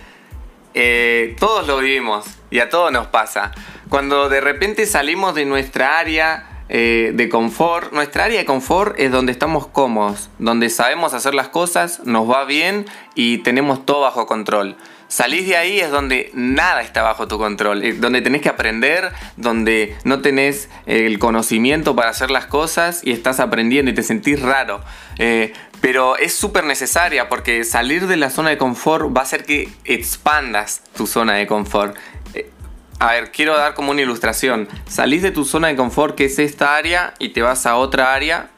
Eh, 0.74 1.36
todos 1.38 1.66
lo 1.66 1.78
vivimos 1.78 2.24
y 2.50 2.60
a 2.60 2.70
todos 2.70 2.90
nos 2.90 3.08
pasa. 3.08 3.52
Cuando 3.90 4.30
de 4.30 4.40
repente 4.40 4.86
salimos 4.86 5.34
de 5.34 5.44
nuestra 5.44 5.98
área 5.98 6.64
eh, 6.70 7.12
de 7.14 7.28
confort, 7.28 7.92
nuestra 7.92 8.24
área 8.24 8.38
de 8.38 8.46
confort 8.46 8.98
es 8.98 9.12
donde 9.12 9.32
estamos 9.32 9.66
cómodos, 9.66 10.30
donde 10.38 10.70
sabemos 10.70 11.12
hacer 11.12 11.34
las 11.34 11.48
cosas, 11.48 12.00
nos 12.06 12.30
va 12.30 12.46
bien 12.46 12.86
y 13.14 13.38
tenemos 13.38 13.84
todo 13.84 14.00
bajo 14.00 14.26
control. 14.26 14.78
Salís 15.12 15.46
de 15.46 15.58
ahí 15.58 15.78
es 15.78 15.90
donde 15.90 16.30
nada 16.32 16.80
está 16.80 17.02
bajo 17.02 17.28
tu 17.28 17.36
control, 17.36 17.84
eh, 17.84 17.92
donde 17.92 18.22
tenés 18.22 18.40
que 18.40 18.48
aprender, 18.48 19.12
donde 19.36 19.94
no 20.04 20.22
tenés 20.22 20.70
el 20.86 21.18
conocimiento 21.18 21.94
para 21.94 22.08
hacer 22.08 22.30
las 22.30 22.46
cosas 22.46 23.02
y 23.04 23.12
estás 23.12 23.38
aprendiendo 23.38 23.90
y 23.90 23.94
te 23.94 24.02
sentís 24.02 24.40
raro. 24.40 24.80
Eh, 25.18 25.52
pero 25.82 26.16
es 26.16 26.34
súper 26.34 26.64
necesaria 26.64 27.28
porque 27.28 27.62
salir 27.64 28.06
de 28.06 28.16
la 28.16 28.30
zona 28.30 28.48
de 28.48 28.56
confort 28.56 29.14
va 29.14 29.20
a 29.20 29.24
hacer 29.24 29.44
que 29.44 29.68
expandas 29.84 30.80
tu 30.96 31.06
zona 31.06 31.34
de 31.34 31.46
confort. 31.46 31.94
Eh, 32.32 32.50
a 32.98 33.12
ver, 33.12 33.32
quiero 33.32 33.54
dar 33.54 33.74
como 33.74 33.90
una 33.90 34.00
ilustración. 34.00 34.66
Salís 34.88 35.20
de 35.20 35.30
tu 35.30 35.44
zona 35.44 35.68
de 35.68 35.76
confort, 35.76 36.14
que 36.14 36.24
es 36.24 36.38
esta 36.38 36.74
área, 36.74 37.12
y 37.18 37.34
te 37.34 37.42
vas 37.42 37.66
a 37.66 37.76
otra 37.76 38.14
área. 38.14 38.48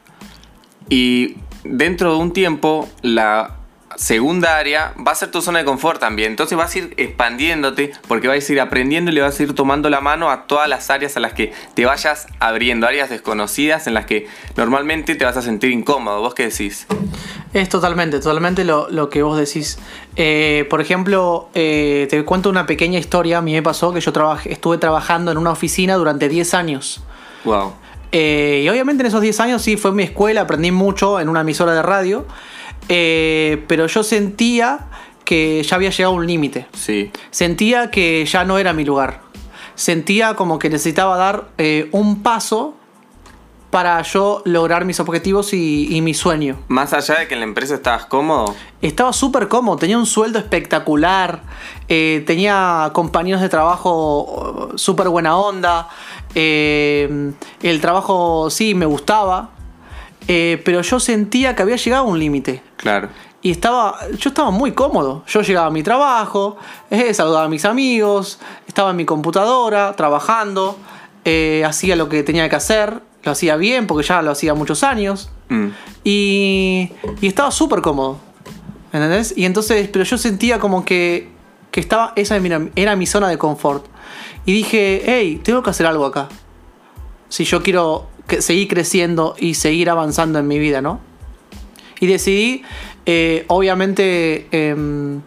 Y 0.87 1.35
dentro 1.65 2.13
de 2.13 2.17
un 2.17 2.31
tiempo, 2.31 2.89
la 3.01 3.54
segunda 3.95 4.57
área 4.57 4.93
va 4.95 5.11
a 5.11 5.15
ser 5.15 5.31
tu 5.31 5.41
zona 5.41 5.59
de 5.59 5.65
confort 5.65 5.99
también. 5.99 6.31
Entonces 6.31 6.57
vas 6.57 6.73
a 6.75 6.77
ir 6.77 6.93
expandiéndote 6.97 7.91
porque 8.07 8.27
vas 8.27 8.49
a 8.49 8.53
ir 8.53 8.61
aprendiendo 8.61 9.11
y 9.11 9.13
le 9.13 9.21
vas 9.21 9.39
a 9.39 9.43
ir 9.43 9.53
tomando 9.53 9.89
la 9.89 10.01
mano 10.01 10.29
a 10.29 10.47
todas 10.47 10.67
las 10.69 10.89
áreas 10.89 11.17
a 11.17 11.19
las 11.19 11.33
que 11.33 11.53
te 11.73 11.85
vayas 11.85 12.27
abriendo, 12.39 12.87
áreas 12.87 13.09
desconocidas 13.09 13.87
en 13.87 13.93
las 13.93 14.05
que 14.05 14.27
normalmente 14.55 15.15
te 15.15 15.25
vas 15.25 15.37
a 15.37 15.41
sentir 15.41 15.71
incómodo. 15.71 16.21
¿Vos 16.21 16.33
qué 16.33 16.43
decís? 16.43 16.87
Es 17.53 17.69
totalmente, 17.69 18.19
totalmente 18.19 18.65
lo, 18.65 19.09
que 19.09 19.23
vos 19.23 19.37
decís. 19.37 19.79
Eh, 20.17 20.67
por 20.69 20.81
ejemplo, 20.81 21.49
eh, 21.53 22.07
te 22.09 22.23
cuento 22.25 22.49
una 22.49 22.65
pequeña 22.65 22.99
historia. 22.99 23.37
A 23.37 23.41
mí 23.41 23.53
me 23.53 23.63
pasó 23.63 23.93
que 23.93 24.01
yo 24.01 24.11
estuve 24.45 24.77
trabajando 24.77 25.31
en 25.31 25.37
una 25.37 25.51
oficina 25.51 25.95
durante 25.95 26.27
10 26.27 26.53
años. 26.53 27.01
Wow. 27.45 27.73
Eh, 28.11 28.61
y 28.63 28.69
obviamente 28.69 29.03
en 29.03 29.07
esos 29.07 29.21
10 29.21 29.39
años 29.41 29.61
sí 29.61 29.77
fue 29.77 29.91
mi 29.91 30.03
escuela, 30.03 30.41
aprendí 30.41 30.71
mucho 30.71 31.19
en 31.19 31.29
una 31.29 31.41
emisora 31.41 31.73
de 31.73 31.81
radio. 31.81 32.25
Eh, 32.89 33.63
pero 33.67 33.87
yo 33.87 34.03
sentía 34.03 34.87
que 35.23 35.63
ya 35.63 35.75
había 35.75 35.89
llegado 35.89 36.13
a 36.13 36.17
un 36.17 36.27
límite. 36.27 36.67
Sí. 36.73 37.11
Sentía 37.31 37.89
que 37.89 38.25
ya 38.25 38.43
no 38.43 38.57
era 38.57 38.73
mi 38.73 38.85
lugar. 38.85 39.21
Sentía 39.75 40.35
como 40.35 40.59
que 40.59 40.69
necesitaba 40.69 41.17
dar 41.17 41.49
eh, 41.57 41.89
un 41.91 42.21
paso 42.21 42.75
para 43.71 44.01
yo 44.03 44.41
lograr 44.45 44.85
mis 44.85 45.01
objetivos 45.01 45.51
y, 45.51 45.99
mi 46.01 46.13
sueño. 46.13 46.57
Más 46.69 46.93
allá 46.93 47.15
de 47.15 47.27
que 47.27 47.33
en 47.33 47.41
la 47.41 47.45
empresa 47.45 47.75
estabas 47.75 48.05
cómodo. 48.05 48.55
Estaba 48.81 49.11
súper 49.11 49.49
cómodo, 49.49 49.75
tenía 49.75 49.97
un 49.97 50.05
sueldo 50.05 50.39
espectacular, 50.39 51.41
eh, 51.89 52.23
tenía 52.25 52.91
compañeros 52.93 53.41
de 53.41 53.49
trabajo 53.49 54.71
súper 54.75 55.09
buena 55.09 55.35
onda, 55.35 55.89
el 56.33 57.81
trabajo 57.81 58.49
sí 58.49 58.75
me 58.75 58.85
gustaba, 58.85 59.54
eh, 60.27 60.61
pero 60.63 60.81
yo 60.81 60.99
sentía 60.99 61.55
que 61.55 61.61
había 61.61 61.75
llegado 61.75 62.05
a 62.05 62.07
un 62.07 62.19
límite. 62.19 62.61
Claro. 62.77 63.09
Y 63.41 63.51
estaba, 63.51 63.99
yo 64.17 64.29
estaba 64.29 64.49
muy 64.49 64.71
cómodo. 64.71 65.23
Yo 65.27 65.41
llegaba 65.41 65.67
a 65.67 65.69
mi 65.69 65.83
trabajo, 65.83 66.57
eh, 66.89 67.13
saludaba 67.13 67.45
a 67.45 67.49
mis 67.49 67.63
amigos, 67.65 68.39
estaba 68.67 68.89
en 68.89 68.95
mi 68.95 69.05
computadora 69.05 69.95
trabajando, 69.95 70.79
eh, 71.23 71.63
hacía 71.65 71.95
lo 71.95 72.09
que 72.09 72.23
tenía 72.23 72.49
que 72.49 72.55
hacer, 72.55 73.01
lo 73.23 73.31
hacía 73.31 73.55
bien 73.55 73.85
porque 73.85 74.07
ya 74.07 74.21
lo 74.23 74.31
hacía 74.31 74.55
muchos 74.55 74.83
años. 74.83 75.29
Mm. 75.49 75.67
Y, 76.03 76.91
y, 77.21 77.27
estaba 77.27 77.51
súper 77.51 77.81
cómodo. 77.81 78.17
¿Entendés? 78.91 79.33
Y 79.37 79.45
entonces, 79.45 79.89
pero 79.89 80.05
yo 80.05 80.17
sentía 80.17 80.57
como 80.57 80.83
que, 80.83 81.29
que 81.69 81.81
estaba, 81.81 82.13
esa 82.15 82.39
era 82.75 82.95
mi 82.95 83.05
zona 83.05 83.27
de 83.27 83.37
confort. 83.37 83.85
Y 84.45 84.53
dije, 84.53 85.03
hey, 85.05 85.39
tengo 85.43 85.61
que 85.61 85.69
hacer 85.69 85.85
algo 85.85 86.05
acá. 86.05 86.29
Si 87.29 87.43
yo 87.43 87.61
quiero 87.61 88.07
seguir 88.39 88.67
creciendo 88.67 89.35
y 89.37 89.55
seguir 89.55 89.89
avanzando 89.89 90.39
en 90.39 90.47
mi 90.47 90.59
vida, 90.59 90.81
¿no? 90.81 90.99
Y 91.99 92.07
decidí, 92.07 92.63
eh, 93.05 93.45
obviamente, 93.47 94.47
em, 94.51 95.21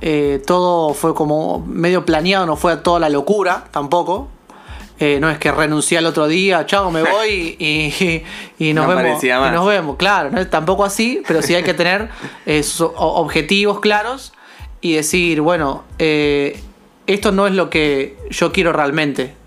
eh, 0.00 0.42
todo 0.46 0.94
fue 0.94 1.14
como 1.14 1.64
medio 1.66 2.04
planeado, 2.04 2.46
no 2.46 2.56
fue 2.56 2.76
toda 2.78 3.00
la 3.00 3.08
locura 3.08 3.64
tampoco. 3.70 4.28
Eh, 4.98 5.18
no 5.18 5.30
es 5.30 5.38
que 5.38 5.50
renuncié 5.50 5.96
al 5.96 6.04
otro 6.04 6.28
día, 6.28 6.66
chao, 6.66 6.90
me 6.90 7.02
voy 7.10 7.56
y, 7.58 8.72
nos, 8.74 8.86
vemos, 8.86 9.24
y 9.24 9.28
nos 9.28 9.66
vemos. 9.66 9.96
Claro, 9.96 10.30
no 10.30 10.40
es 10.40 10.50
tampoco 10.50 10.84
así, 10.84 11.22
pero 11.26 11.40
sí 11.40 11.54
hay 11.54 11.62
que 11.62 11.74
tener 11.74 12.10
objetivos 12.96 13.80
claros 13.80 14.32
y 14.82 14.94
decir, 14.94 15.40
bueno, 15.40 15.84
esto 15.98 17.32
no 17.32 17.46
es 17.46 17.54
lo 17.54 17.70
que 17.70 18.18
yo 18.30 18.52
quiero 18.52 18.72
realmente 18.72 19.39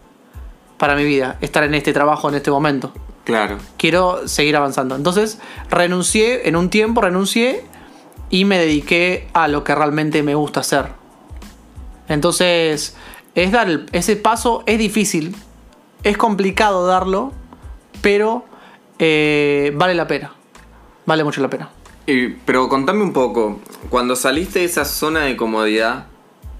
para 0.83 0.97
mi 0.97 1.05
vida, 1.05 1.37
estar 1.39 1.63
en 1.63 1.75
este 1.75 1.93
trabajo 1.93 2.27
en 2.27 2.35
este 2.35 2.51
momento. 2.51 2.91
Claro. 3.23 3.57
Quiero 3.77 4.27
seguir 4.27 4.57
avanzando. 4.57 4.97
Entonces, 4.97 5.39
renuncié, 5.69 6.49
en 6.49 6.57
un 6.57 6.69
tiempo 6.69 6.99
renuncié 6.99 7.63
y 8.29 8.43
me 8.43 8.59
dediqué 8.59 9.29
a 9.31 9.47
lo 9.47 9.63
que 9.63 9.73
realmente 9.73 10.23
me 10.23 10.35
gusta 10.35 10.59
hacer. 10.59 10.87
Entonces, 12.09 12.97
es 13.33 13.51
dar 13.53 13.85
ese 13.93 14.17
paso, 14.17 14.63
es 14.65 14.77
difícil, 14.77 15.37
es 16.03 16.17
complicado 16.17 16.85
darlo, 16.85 17.31
pero 18.01 18.43
eh, 18.99 19.71
vale 19.75 19.95
la 19.95 20.05
pena. 20.05 20.33
Vale 21.05 21.23
mucho 21.23 21.39
la 21.39 21.49
pena. 21.49 21.69
pero 22.45 22.67
contame 22.67 23.03
un 23.03 23.13
poco, 23.13 23.61
cuando 23.89 24.17
saliste 24.17 24.59
de 24.59 24.65
esa 24.65 24.83
zona 24.83 25.21
de 25.21 25.37
comodidad, 25.37 26.07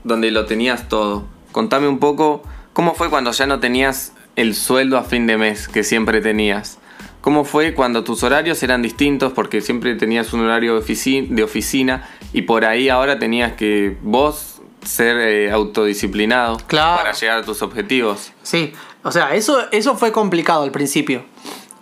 donde 0.05 0.31
lo 0.31 0.45
tenías 0.45 0.87
todo, 0.87 1.25
contame 1.51 1.89
un 1.89 1.99
poco 1.99 2.41
¿Cómo 2.73 2.95
fue 2.95 3.11
cuando 3.11 3.31
ya 3.31 3.45
no 3.45 3.59
tenías 3.59 4.12
el 4.35 4.55
sueldo 4.55 4.97
a 4.97 5.03
fin 5.03 5.27
de 5.27 5.37
mes 5.37 5.67
que 5.67 5.83
siempre 5.83 6.21
tenías? 6.21 6.79
¿Cómo 7.21 7.45
fue 7.45 7.73
cuando 7.73 8.03
tus 8.03 8.21
horarios 8.23 8.61
eran 8.63 8.81
distintos 8.81 9.31
porque 9.31 9.61
siempre 9.61 9.95
tenías 9.95 10.33
un 10.33 10.41
horario 10.41 10.73
de 10.81 11.43
oficina 11.43 12.09
y 12.33 12.41
por 12.41 12.65
ahí 12.65 12.89
ahora 12.89 13.17
tenías 13.17 13.53
que 13.53 13.97
vos 14.01 14.61
ser 14.83 15.17
eh, 15.17 15.51
autodisciplinado 15.51 16.57
para 16.69 17.13
llegar 17.13 17.37
a 17.37 17.43
tus 17.43 17.61
objetivos? 17.61 18.33
Sí, 18.41 18.73
o 19.03 19.11
sea, 19.11 19.35
eso, 19.35 19.57
eso 19.71 19.95
fue 19.95 20.11
complicado 20.11 20.63
al 20.63 20.71
principio. 20.71 21.23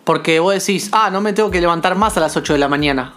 Porque 0.04 0.40
vos 0.40 0.54
decís, 0.54 0.90
ah, 0.92 1.10
no 1.12 1.22
me 1.22 1.34
tengo 1.34 1.52
que 1.52 1.62
levantar 1.62 1.96
más 1.96 2.18
a 2.18 2.20
las 2.20 2.36
8 2.36 2.54
de 2.54 2.60
la 2.60 2.68
mañana. 2.68 3.16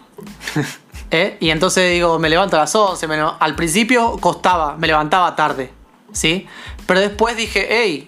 ¿Eh? 1.11 1.37
Y 1.41 1.51
entonces 1.51 1.93
digo, 1.93 2.19
me 2.19 2.29
levanto 2.29 2.57
a 2.57 2.61
las 2.61 2.75
11. 2.75 3.07
Al 3.39 3.55
principio 3.55 4.17
costaba, 4.19 4.77
me 4.77 4.87
levantaba 4.87 5.35
tarde. 5.37 5.71
¿Sí? 6.13 6.47
Pero 6.87 7.01
después 7.01 7.37
dije, 7.37 7.67
hey, 7.69 8.07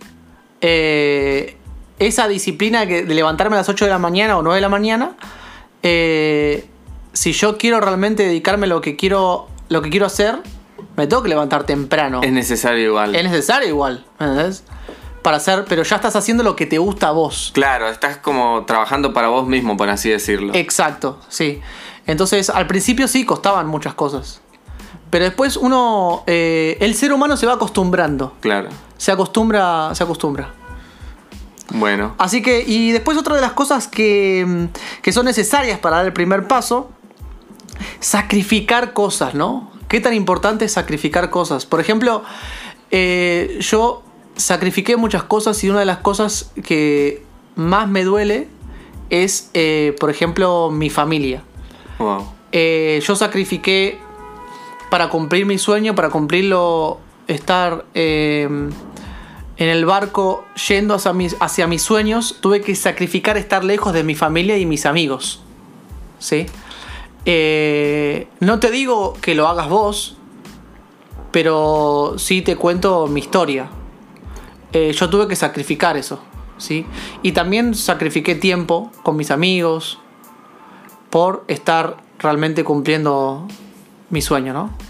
eh, 0.68 1.56
esa 2.00 2.26
disciplina 2.26 2.84
de 2.84 3.04
levantarme 3.04 3.54
a 3.54 3.60
las 3.60 3.68
8 3.68 3.84
de 3.84 3.90
la 3.90 3.98
mañana 3.98 4.36
o 4.36 4.42
9 4.42 4.56
de 4.56 4.60
la 4.60 4.68
mañana, 4.68 5.16
eh, 5.82 6.66
si 7.12 7.32
yo 7.32 7.56
quiero 7.56 7.80
realmente 7.80 8.24
dedicarme 8.24 8.66
a 8.66 8.68
lo 8.68 8.80
que 8.80 8.96
quiero, 8.96 9.46
lo 9.68 9.80
que 9.80 9.90
quiero 9.90 10.06
hacer, 10.06 10.40
me 10.96 11.06
tengo 11.06 11.22
que 11.22 11.28
levantar 11.28 11.64
temprano. 11.64 12.20
Es 12.22 12.32
necesario 12.32 12.84
igual. 12.84 13.14
Es 13.14 13.22
necesario 13.22 13.68
igual, 13.68 14.04
¿entendés? 14.18 14.64
Para 15.22 15.36
hacer, 15.36 15.64
pero 15.68 15.84
ya 15.84 15.96
estás 15.96 16.16
haciendo 16.16 16.42
lo 16.42 16.56
que 16.56 16.66
te 16.66 16.78
gusta 16.78 17.08
a 17.08 17.12
vos. 17.12 17.52
Claro, 17.54 17.88
estás 17.88 18.16
como 18.16 18.64
trabajando 18.66 19.12
para 19.12 19.28
vos 19.28 19.46
mismo, 19.46 19.76
por 19.76 19.88
así 19.88 20.10
decirlo. 20.10 20.52
Exacto, 20.54 21.20
sí. 21.28 21.60
Entonces, 22.06 22.50
al 22.50 22.66
principio 22.66 23.06
sí 23.08 23.24
costaban 23.24 23.68
muchas 23.68 23.94
cosas. 23.94 24.40
Pero 25.10 25.24
después 25.24 25.56
uno. 25.56 26.24
Eh, 26.26 26.76
el 26.80 26.94
ser 26.94 27.12
humano 27.12 27.36
se 27.36 27.46
va 27.46 27.54
acostumbrando. 27.54 28.34
Claro. 28.40 28.68
Se 28.96 29.12
acostumbra. 29.12 29.94
Se 29.94 30.04
acostumbra. 30.04 30.52
Bueno. 31.70 32.14
Así 32.18 32.42
que. 32.42 32.64
Y 32.66 32.92
después 32.92 33.18
otra 33.18 33.34
de 33.34 33.40
las 33.40 33.52
cosas 33.52 33.88
que, 33.88 34.68
que 35.02 35.12
son 35.12 35.26
necesarias 35.26 35.78
para 35.78 35.96
dar 35.96 36.06
el 36.06 36.12
primer 36.12 36.46
paso. 36.48 36.90
Sacrificar 38.00 38.92
cosas, 38.92 39.34
¿no? 39.34 39.70
¿Qué 39.88 40.00
tan 40.00 40.14
importante 40.14 40.64
es 40.64 40.72
sacrificar 40.72 41.30
cosas? 41.30 41.66
Por 41.66 41.80
ejemplo, 41.80 42.24
eh, 42.90 43.58
yo 43.60 44.02
sacrifiqué 44.34 44.96
muchas 44.96 45.24
cosas 45.24 45.62
y 45.62 45.70
una 45.70 45.80
de 45.80 45.84
las 45.84 45.98
cosas 45.98 46.52
que 46.64 47.22
más 47.54 47.88
me 47.88 48.02
duele 48.02 48.48
es, 49.10 49.50
eh, 49.54 49.94
por 50.00 50.10
ejemplo, 50.10 50.70
mi 50.70 50.90
familia. 50.90 51.42
Wow. 51.98 52.26
yo 52.52 53.16
sacrifiqué 53.16 53.98
para 54.90 55.08
cumplir 55.08 55.46
mi 55.46 55.58
sueño, 55.58 55.94
para 55.94 56.10
cumplirlo, 56.10 57.00
estar 57.26 57.84
eh, 57.94 58.44
en 58.44 59.68
el 59.68 59.84
barco 59.86 60.44
yendo 60.68 60.94
hacia 60.94 61.12
mis, 61.12 61.36
hacia 61.40 61.66
mis 61.66 61.82
sueños, 61.82 62.38
tuve 62.40 62.60
que 62.60 62.74
sacrificar 62.74 63.36
estar 63.36 63.64
lejos 63.64 63.92
de 63.92 64.04
mi 64.04 64.14
familia 64.14 64.58
y 64.58 64.66
mis 64.66 64.86
amigos. 64.86 65.42
¿Sí? 66.18 66.46
Eh, 67.24 68.28
no 68.40 68.60
te 68.60 68.70
digo 68.70 69.14
que 69.20 69.34
lo 69.34 69.48
hagas 69.48 69.68
vos, 69.68 70.16
pero 71.32 72.14
sí 72.18 72.42
te 72.42 72.56
cuento 72.56 73.06
mi 73.06 73.20
historia. 73.20 73.68
Eh, 74.72 74.92
yo 74.92 75.10
tuve 75.10 75.26
que 75.26 75.36
sacrificar 75.36 75.96
eso. 75.96 76.20
¿sí? 76.58 76.86
Y 77.22 77.32
también 77.32 77.74
sacrifiqué 77.74 78.34
tiempo 78.34 78.90
con 79.02 79.16
mis 79.16 79.30
amigos 79.30 79.98
por 81.10 81.44
estar 81.48 81.96
realmente 82.18 82.64
cumpliendo 82.64 83.46
mi 84.10 84.22
sueño, 84.22 84.52
¿no? 84.52 84.85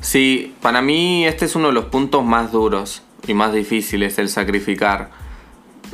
Sí, 0.00 0.54
para 0.62 0.80
mí 0.80 1.26
este 1.26 1.44
es 1.44 1.56
uno 1.56 1.68
de 1.68 1.74
los 1.74 1.86
puntos 1.86 2.24
más 2.24 2.52
duros 2.52 3.02
y 3.26 3.34
más 3.34 3.52
difíciles, 3.52 4.18
el 4.18 4.28
sacrificar. 4.28 5.10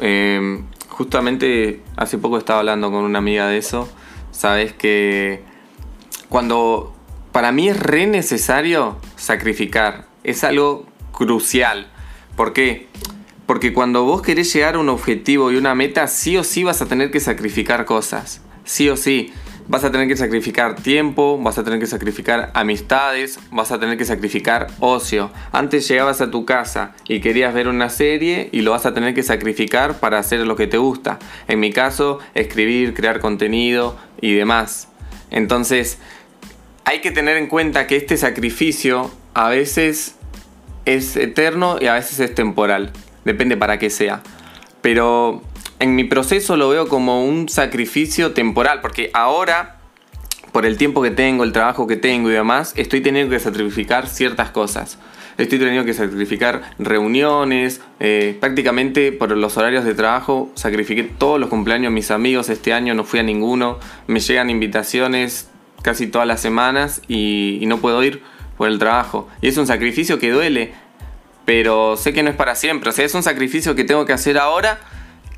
Em, 0.01 0.65
justamente 0.89 1.83
hace 1.97 2.19
poco 2.19 2.39
estaba 2.39 2.61
hablando 2.61 2.91
con 2.91 3.05
una 3.05 3.19
amiga 3.19 3.49
de 3.49 3.59
eso. 3.59 3.89
Sabes 4.31 4.73
que 4.73 5.43
cuando 6.29 6.95
para 7.33 7.51
mí 7.53 7.69
es 7.69 7.79
re 7.79 8.07
necesario 8.07 8.97
sacrificar, 9.17 10.07
es 10.23 10.45
algo 10.45 10.87
crucial. 11.13 11.89
¿Por 12.37 12.53
qué? 12.53 12.89
Porque 13.47 13.73
cuando 13.73 14.05
vos 14.05 14.23
querés 14.23 14.53
llegar 14.53 14.77
a 14.77 14.79
un 14.79 14.89
objetivo 14.89 15.51
y 15.51 15.57
una 15.57 15.75
meta, 15.75 16.07
sí 16.09 16.37
o 16.37 16.45
sí 16.45 16.65
vas 16.65 16.83
a 16.83 16.87
tener 16.87 17.11
que 17.11 17.21
sacrificar 17.21 17.85
cosas. 17.85 18.41
Sí 18.65 18.89
o 18.89 18.97
sí. 18.97 19.33
Vas 19.67 19.83
a 19.83 19.91
tener 19.91 20.09
que 20.09 20.17
sacrificar 20.17 20.77
tiempo, 20.77 21.39
vas 21.43 21.57
a 21.57 21.65
tener 21.65 21.79
que 21.81 21.87
sacrificar 21.87 22.51
amistades, 22.53 23.39
vas 23.51 23.73
a 23.73 23.81
tener 23.81 23.97
que 23.97 24.05
sacrificar 24.05 24.67
ocio. 24.79 25.31
Antes 25.53 25.89
llegabas 25.89 26.21
a 26.21 26.31
tu 26.31 26.45
casa 26.45 26.93
y 27.09 27.21
querías 27.21 27.55
ver 27.55 27.69
una 27.69 27.89
serie 27.89 28.51
y 28.53 28.61
lo 28.61 28.73
vas 28.73 28.85
a 28.85 28.93
tener 28.93 29.15
que 29.15 29.23
sacrificar 29.23 30.01
para 30.01 30.19
hacer 30.19 30.41
lo 30.41 30.55
que 30.55 30.67
te 30.67 30.77
gusta. 30.77 31.19
En 31.49 31.61
mi 31.61 31.73
caso, 31.73 32.19
escribir, 32.35 32.93
crear 32.93 33.21
contenido 33.21 33.97
y 34.21 34.35
demás. 34.35 34.89
Entonces, 35.31 35.99
hay 36.85 37.01
que 37.01 37.11
tener 37.11 37.39
en 37.39 37.47
cuenta 37.47 37.87
que 37.87 37.97
este 37.97 38.19
sacrificio 38.19 39.11
a 39.33 39.49
veces 39.49 40.17
es 40.85 41.17
eterno 41.17 41.79
y 41.81 41.87
a 41.87 41.95
veces 41.95 42.21
es 42.21 42.35
temporal. 42.35 42.93
Depende 43.25 43.57
para 43.57 43.79
qué 43.79 43.89
sea. 43.89 44.23
Pero 44.83 45.43
en 45.85 45.95
mi 45.95 46.05
proceso 46.05 46.57
lo 46.57 46.71
veo 46.71 46.89
como 46.89 47.27
un 47.27 47.51
sacrificio 47.51 48.33
temporal, 48.33 48.81
porque 48.81 49.11
ahora, 49.13 49.77
por 50.51 50.65
el 50.65 50.79
tiempo 50.79 51.03
que 51.03 51.11
tengo, 51.11 51.45
el 51.45 51.53
trabajo 51.53 51.87
que 51.87 51.97
tengo 51.97 52.31
y 52.31 52.33
demás, 52.33 52.73
estoy 52.75 53.03
teniendo 53.03 53.31
que 53.31 53.39
sacrificar 53.39 54.09
ciertas 54.09 54.49
cosas. 54.49 54.99
Estoy 55.37 55.59
teniendo 55.59 55.85
que 55.85 55.93
sacrificar 55.93 56.63
reuniones, 56.79 57.83
eh, 58.01 58.35
prácticamente 58.41 59.13
por 59.13 59.37
los 59.37 59.59
horarios 59.59 59.85
de 59.85 59.93
trabajo 59.93 60.51
sacrifiqué 60.55 61.03
todos 61.03 61.39
los 61.39 61.51
cumpleaños 61.51 61.91
de 61.91 61.95
mis 61.95 62.11
amigos, 62.11 62.49
este 62.49 62.73
año 62.73 62.95
no 62.95 63.05
fui 63.05 63.19
a 63.21 63.23
ninguno, 63.23 63.79
me 64.07 64.21
llegan 64.21 64.49
invitaciones 64.49 65.51
casi 65.83 66.07
todas 66.07 66.27
las 66.27 66.41
semanas 66.41 67.03
y, 67.09 67.59
y 67.61 67.67
no 67.67 67.79
puedo 67.79 68.03
ir 68.03 68.23
por 68.57 68.69
el 68.69 68.79
trabajo. 68.79 69.29
Y 69.43 69.49
es 69.49 69.59
un 69.59 69.67
sacrificio 69.67 70.19
que 70.19 70.31
duele, 70.31 70.73
pero 71.45 71.99
sé 71.99 72.15
que 72.15 72.23
no 72.23 72.31
es 72.31 72.37
para 72.37 72.55
siempre, 72.55 72.89
o 72.89 72.93
sea, 72.93 73.05
es 73.05 73.15
un 73.15 73.23
sacrificio 73.23 73.75
que 73.75 73.85
tengo 73.85 74.07
que 74.07 74.15
hacer 74.15 74.39
ahora 74.39 74.81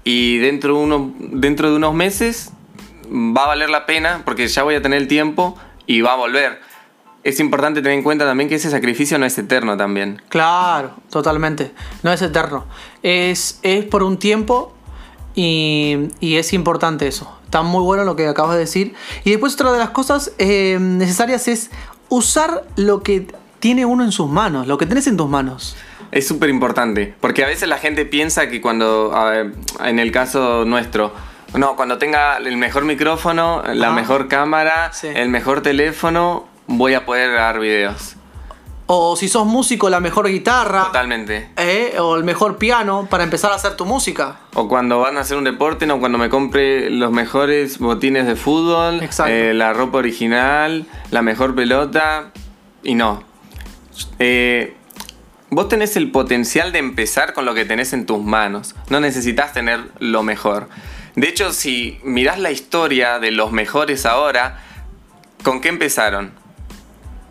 y 0.06 0.38
dentro 0.38 0.76
de, 0.76 0.84
uno, 0.84 1.12
dentro 1.18 1.68
de 1.68 1.76
unos 1.76 1.92
meses 1.92 2.52
va 3.10 3.42
a 3.42 3.46
valer 3.48 3.70
la 3.70 3.86
pena 3.86 4.22
porque 4.24 4.46
ya 4.46 4.62
voy 4.62 4.76
a 4.76 4.80
tener 4.80 5.02
el 5.02 5.08
tiempo 5.08 5.58
y 5.84 6.00
va 6.00 6.12
a 6.12 6.16
volver. 6.16 6.60
Es 7.24 7.40
importante 7.40 7.82
tener 7.82 7.98
en 7.98 8.04
cuenta 8.04 8.24
también 8.24 8.48
que 8.48 8.54
ese 8.54 8.70
sacrificio 8.70 9.18
no 9.18 9.26
es 9.26 9.36
eterno 9.36 9.76
también. 9.76 10.22
Claro, 10.28 10.92
totalmente. 11.10 11.72
No 12.04 12.12
es 12.12 12.22
eterno. 12.22 12.66
Es, 13.02 13.58
es 13.64 13.84
por 13.86 14.04
un 14.04 14.16
tiempo 14.16 14.72
y, 15.34 15.96
y, 16.20 16.36
es 16.36 16.52
importante 16.52 17.08
eso. 17.08 17.36
Está 17.44 17.62
muy 17.62 17.82
bueno 17.82 18.04
lo 18.04 18.14
que 18.14 18.28
acabas 18.28 18.52
de 18.52 18.60
decir. 18.60 18.94
Y 19.24 19.30
después 19.30 19.54
otra 19.54 19.72
de 19.72 19.78
las 19.78 19.90
cosas 19.90 20.30
eh, 20.38 20.78
necesarias 20.80 21.48
es 21.48 21.72
usar 22.10 22.62
lo 22.76 23.02
que 23.02 23.26
tiene 23.58 23.84
uno 23.84 24.04
en 24.04 24.12
sus 24.12 24.30
manos, 24.30 24.68
lo 24.68 24.78
que 24.78 24.86
tenés 24.86 25.08
en 25.08 25.16
tus 25.16 25.28
manos. 25.28 25.74
Es 26.16 26.26
súper 26.26 26.48
importante, 26.48 27.14
porque 27.20 27.44
a 27.44 27.46
veces 27.46 27.68
la 27.68 27.76
gente 27.76 28.06
piensa 28.06 28.48
que 28.48 28.62
cuando, 28.62 29.12
en 29.84 29.98
el 29.98 30.10
caso 30.12 30.64
nuestro, 30.64 31.12
no, 31.52 31.76
cuando 31.76 31.98
tenga 31.98 32.38
el 32.38 32.56
mejor 32.56 32.86
micrófono, 32.86 33.62
la 33.74 33.90
mejor 33.90 34.26
cámara, 34.26 34.90
el 35.02 35.28
mejor 35.28 35.60
teléfono, 35.60 36.48
voy 36.68 36.94
a 36.94 37.04
poder 37.04 37.32
grabar 37.32 37.60
videos. 37.60 38.16
O 38.86 39.14
si 39.14 39.28
sos 39.28 39.44
músico, 39.44 39.90
la 39.90 40.00
mejor 40.00 40.28
guitarra. 40.28 40.84
Totalmente. 40.84 41.50
¿eh? 41.58 41.96
O 41.98 42.16
el 42.16 42.24
mejor 42.24 42.56
piano 42.56 43.06
para 43.10 43.22
empezar 43.22 43.52
a 43.52 43.56
hacer 43.56 43.76
tu 43.76 43.84
música. 43.84 44.38
O 44.54 44.68
cuando 44.68 45.00
van 45.00 45.18
a 45.18 45.20
hacer 45.20 45.36
un 45.36 45.44
deporte, 45.44 45.86
no, 45.86 46.00
cuando 46.00 46.16
me 46.16 46.30
compre 46.30 46.88
los 46.88 47.12
mejores 47.12 47.78
botines 47.78 48.26
de 48.26 48.36
fútbol, 48.36 49.06
eh, 49.26 49.52
la 49.54 49.74
ropa 49.74 49.98
original, 49.98 50.86
la 51.10 51.20
mejor 51.20 51.54
pelota. 51.54 52.30
Y 52.82 52.94
no. 52.94 53.22
Eh, 54.18 54.75
vos 55.50 55.68
tenés 55.68 55.96
el 55.96 56.10
potencial 56.10 56.72
de 56.72 56.78
empezar 56.78 57.32
con 57.32 57.44
lo 57.44 57.54
que 57.54 57.64
tenés 57.64 57.92
en 57.92 58.06
tus 58.06 58.22
manos. 58.22 58.74
No 58.90 59.00
necesitas 59.00 59.52
tener 59.52 59.80
lo 59.98 60.22
mejor. 60.22 60.68
De 61.14 61.28
hecho, 61.28 61.52
si 61.52 61.98
mirás 62.04 62.38
la 62.38 62.50
historia 62.50 63.18
de 63.18 63.30
los 63.30 63.52
mejores 63.52 64.04
ahora, 64.06 64.62
¿con 65.42 65.60
qué 65.60 65.68
empezaron? 65.68 66.32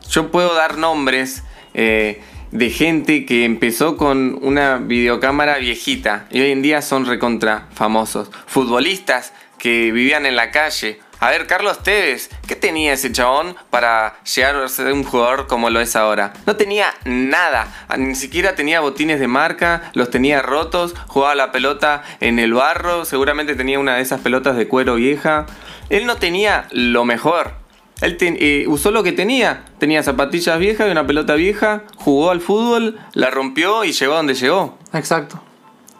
Yo 0.09 0.31
puedo 0.31 0.53
dar 0.53 0.77
nombres 0.77 1.43
eh, 1.73 2.21
de 2.51 2.69
gente 2.69 3.25
que 3.25 3.43
empezó 3.43 3.97
con 3.97 4.39
una 4.41 4.77
videocámara 4.77 5.57
viejita 5.57 6.27
y 6.31 6.41
hoy 6.41 6.51
en 6.51 6.61
día 6.61 6.81
son 6.81 7.05
recontra 7.05 7.67
famosos. 7.73 8.31
Futbolistas 8.47 9.33
que 9.57 9.91
vivían 9.91 10.25
en 10.25 10.35
la 10.35 10.51
calle 10.51 10.99
a 11.25 11.31
ver, 11.31 11.47
Carlos 11.47 11.81
Tevez, 11.81 12.29
¿qué 12.47 12.55
tenía 12.55 12.93
ese 12.93 13.11
chabón 13.11 13.55
para 13.71 14.21
llegar 14.23 14.57
a 14.57 14.69
ser 14.69 14.93
un 14.93 15.03
jugador 15.03 15.47
como 15.47 15.71
lo 15.71 15.81
es 15.81 15.95
ahora? 15.95 16.33
No 16.45 16.55
tenía 16.55 16.93
nada, 17.03 17.87
ni 17.97 18.13
siquiera 18.13 18.53
tenía 18.53 18.79
botines 18.79 19.19
de 19.19 19.27
marca, 19.27 19.89
los 19.95 20.11
tenía 20.11 20.43
rotos, 20.43 20.93
jugaba 21.07 21.33
la 21.33 21.51
pelota 21.51 22.03
en 22.19 22.37
el 22.37 22.53
barro, 22.53 23.05
seguramente 23.05 23.55
tenía 23.55 23.79
una 23.79 23.95
de 23.95 24.03
esas 24.03 24.21
pelotas 24.21 24.55
de 24.55 24.67
cuero 24.67 24.95
vieja. 24.95 25.47
Él 25.89 26.05
no 26.05 26.17
tenía 26.17 26.67
lo 26.69 27.05
mejor. 27.05 27.53
Él 28.01 28.17
eh, 28.19 28.65
usó 28.67 28.91
lo 28.91 29.01
que 29.01 29.11
tenía. 29.11 29.65
Tenía 29.79 30.03
zapatillas 30.03 30.59
viejas 30.59 30.87
y 30.87 30.91
una 30.91 31.07
pelota 31.07 31.33
vieja, 31.33 31.85
jugó 31.95 32.29
al 32.29 32.39
fútbol, 32.39 32.99
la 33.13 33.31
rompió 33.31 33.83
y 33.83 33.93
llegó 33.93 34.13
a 34.13 34.17
donde 34.17 34.35
llegó. 34.35 34.77
Exacto. 34.93 35.41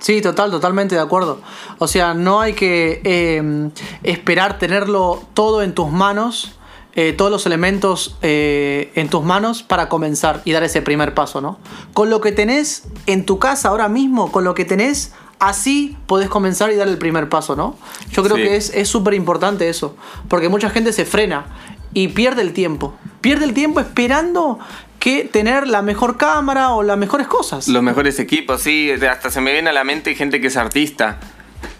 Sí, 0.06 0.22
total, 0.22 0.52
totalmente 0.52 0.94
de 0.94 1.02
acuerdo. 1.02 1.40
O 1.80 1.88
sea, 1.88 2.14
no 2.14 2.40
hay 2.40 2.54
que 2.54 3.02
em, 3.04 3.72
esperar 4.04 4.60
tenerlo 4.60 5.24
todo 5.34 5.64
en 5.64 5.74
tus 5.74 5.92
manos, 5.92 6.60
eh, 6.94 7.12
todos 7.14 7.32
los 7.32 7.48
elementos 7.48 8.16
eh, 8.22 8.92
en 8.94 9.10
tus 9.10 9.24
manos 9.24 9.64
para 9.64 9.90
comenzar 9.90 10.44
y 10.46 10.52
dar 10.52 10.62
ese 10.62 10.84
primer 10.84 11.16
paso, 11.16 11.42
¿no? 11.42 11.58
Con 11.96 12.12
lo 12.12 12.22
que 12.22 12.32
tenés 12.32 12.84
en 13.08 13.26
tu 13.26 13.40
casa 13.40 13.70
ahora 13.70 13.90
mismo, 13.90 14.32
con 14.32 14.44
lo 14.44 14.54
que 14.54 14.64
tenés, 14.64 15.14
así 15.40 15.98
podés 16.06 16.30
comenzar 16.30 16.72
y 16.72 16.76
dar 16.76 16.88
el 16.88 17.00
primer 17.00 17.28
paso, 17.28 17.56
¿no? 17.56 17.76
Yo 18.12 18.22
creo 18.22 18.36
que 18.36 18.58
es 18.58 18.88
súper 18.88 19.16
importante 19.16 19.70
eso, 19.70 19.96
porque 20.28 20.50
mucha 20.50 20.70
gente 20.70 20.94
se 20.94 21.06
frena 21.06 21.48
y 21.96 22.10
pierde 22.10 22.44
el 22.44 22.54
tiempo. 22.54 22.94
Pierde 23.22 23.46
el 23.46 23.56
tiempo 23.56 23.80
esperando 23.80 24.60
que 25.06 25.24
tener 25.24 25.68
la 25.68 25.84
mejor 25.84 26.18
cámara 26.18 26.72
o 26.72 26.82
las 26.82 26.98
mejores 26.98 27.28
cosas. 27.28 27.68
Los 27.68 27.84
mejores 27.84 28.18
equipos, 28.18 28.64
sí. 28.64 28.90
Hasta 28.92 29.30
se 29.30 29.40
me 29.40 29.52
viene 29.52 29.70
a 29.70 29.74
la 29.74 29.84
mente 29.84 30.16
gente 30.16 30.42
que 30.42 30.48
es 30.48 30.58
artista. 30.58 31.20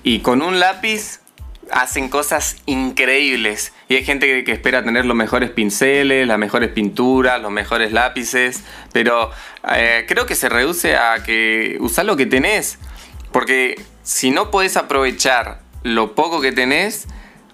Y 0.04 0.20
con 0.20 0.44
un 0.44 0.60
lápiz 0.60 1.22
hacen 1.72 2.10
cosas 2.10 2.58
increíbles. 2.68 3.74
Y 3.90 3.96
hay 3.96 4.06
gente 4.06 4.44
que, 4.44 4.52
espera 4.52 4.84
tener 4.84 5.08
los 5.08 5.18
mejores 5.18 5.50
pinceles, 5.50 6.28
las 6.28 6.38
mejores 6.38 6.70
pinturas, 6.70 7.42
los 7.42 7.50
mejores 7.50 7.92
lápices. 7.92 8.64
Pero 8.94 9.32
eh, 9.76 10.06
creo 10.08 10.28
que 10.28 10.36
se 10.36 10.48
reduce 10.48 10.96
a 10.96 11.24
que 11.24 11.78
usar 11.80 12.06
lo 12.06 12.18
que 12.18 12.28
tenés. 12.28 12.78
Porque 13.32 13.82
si 14.04 14.30
no 14.30 14.52
podés 14.52 14.78
aprovechar 14.78 15.62
lo 15.82 16.14
poco 16.14 16.42
que 16.42 16.52
tenés, 16.52 17.08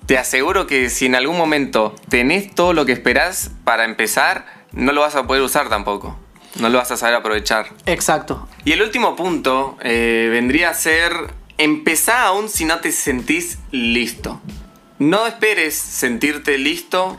te 0.05 0.17
aseguro 0.17 0.67
que 0.67 0.89
si 0.89 1.05
en 1.05 1.15
algún 1.15 1.37
momento 1.37 1.95
tenés 2.09 2.53
todo 2.53 2.73
lo 2.73 2.85
que 2.85 2.91
esperás 2.91 3.51
para 3.63 3.85
empezar, 3.85 4.60
no 4.73 4.91
lo 4.91 5.01
vas 5.01 5.15
a 5.15 5.27
poder 5.27 5.41
usar 5.41 5.69
tampoco. 5.69 6.17
No 6.59 6.69
lo 6.69 6.77
vas 6.77 6.91
a 6.91 6.97
saber 6.97 7.15
aprovechar. 7.15 7.67
Exacto. 7.85 8.47
Y 8.65 8.73
el 8.73 8.81
último 8.81 9.15
punto 9.15 9.77
eh, 9.81 10.27
vendría 10.31 10.69
a 10.69 10.73
ser 10.73 11.13
empezar 11.57 12.27
aún 12.27 12.49
si 12.49 12.65
no 12.65 12.79
te 12.79 12.91
sentís 12.91 13.59
listo. 13.71 14.41
No 14.99 15.27
esperes 15.27 15.75
sentirte 15.75 16.57
listo 16.57 17.17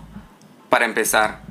para 0.69 0.85
empezar. 0.85 1.43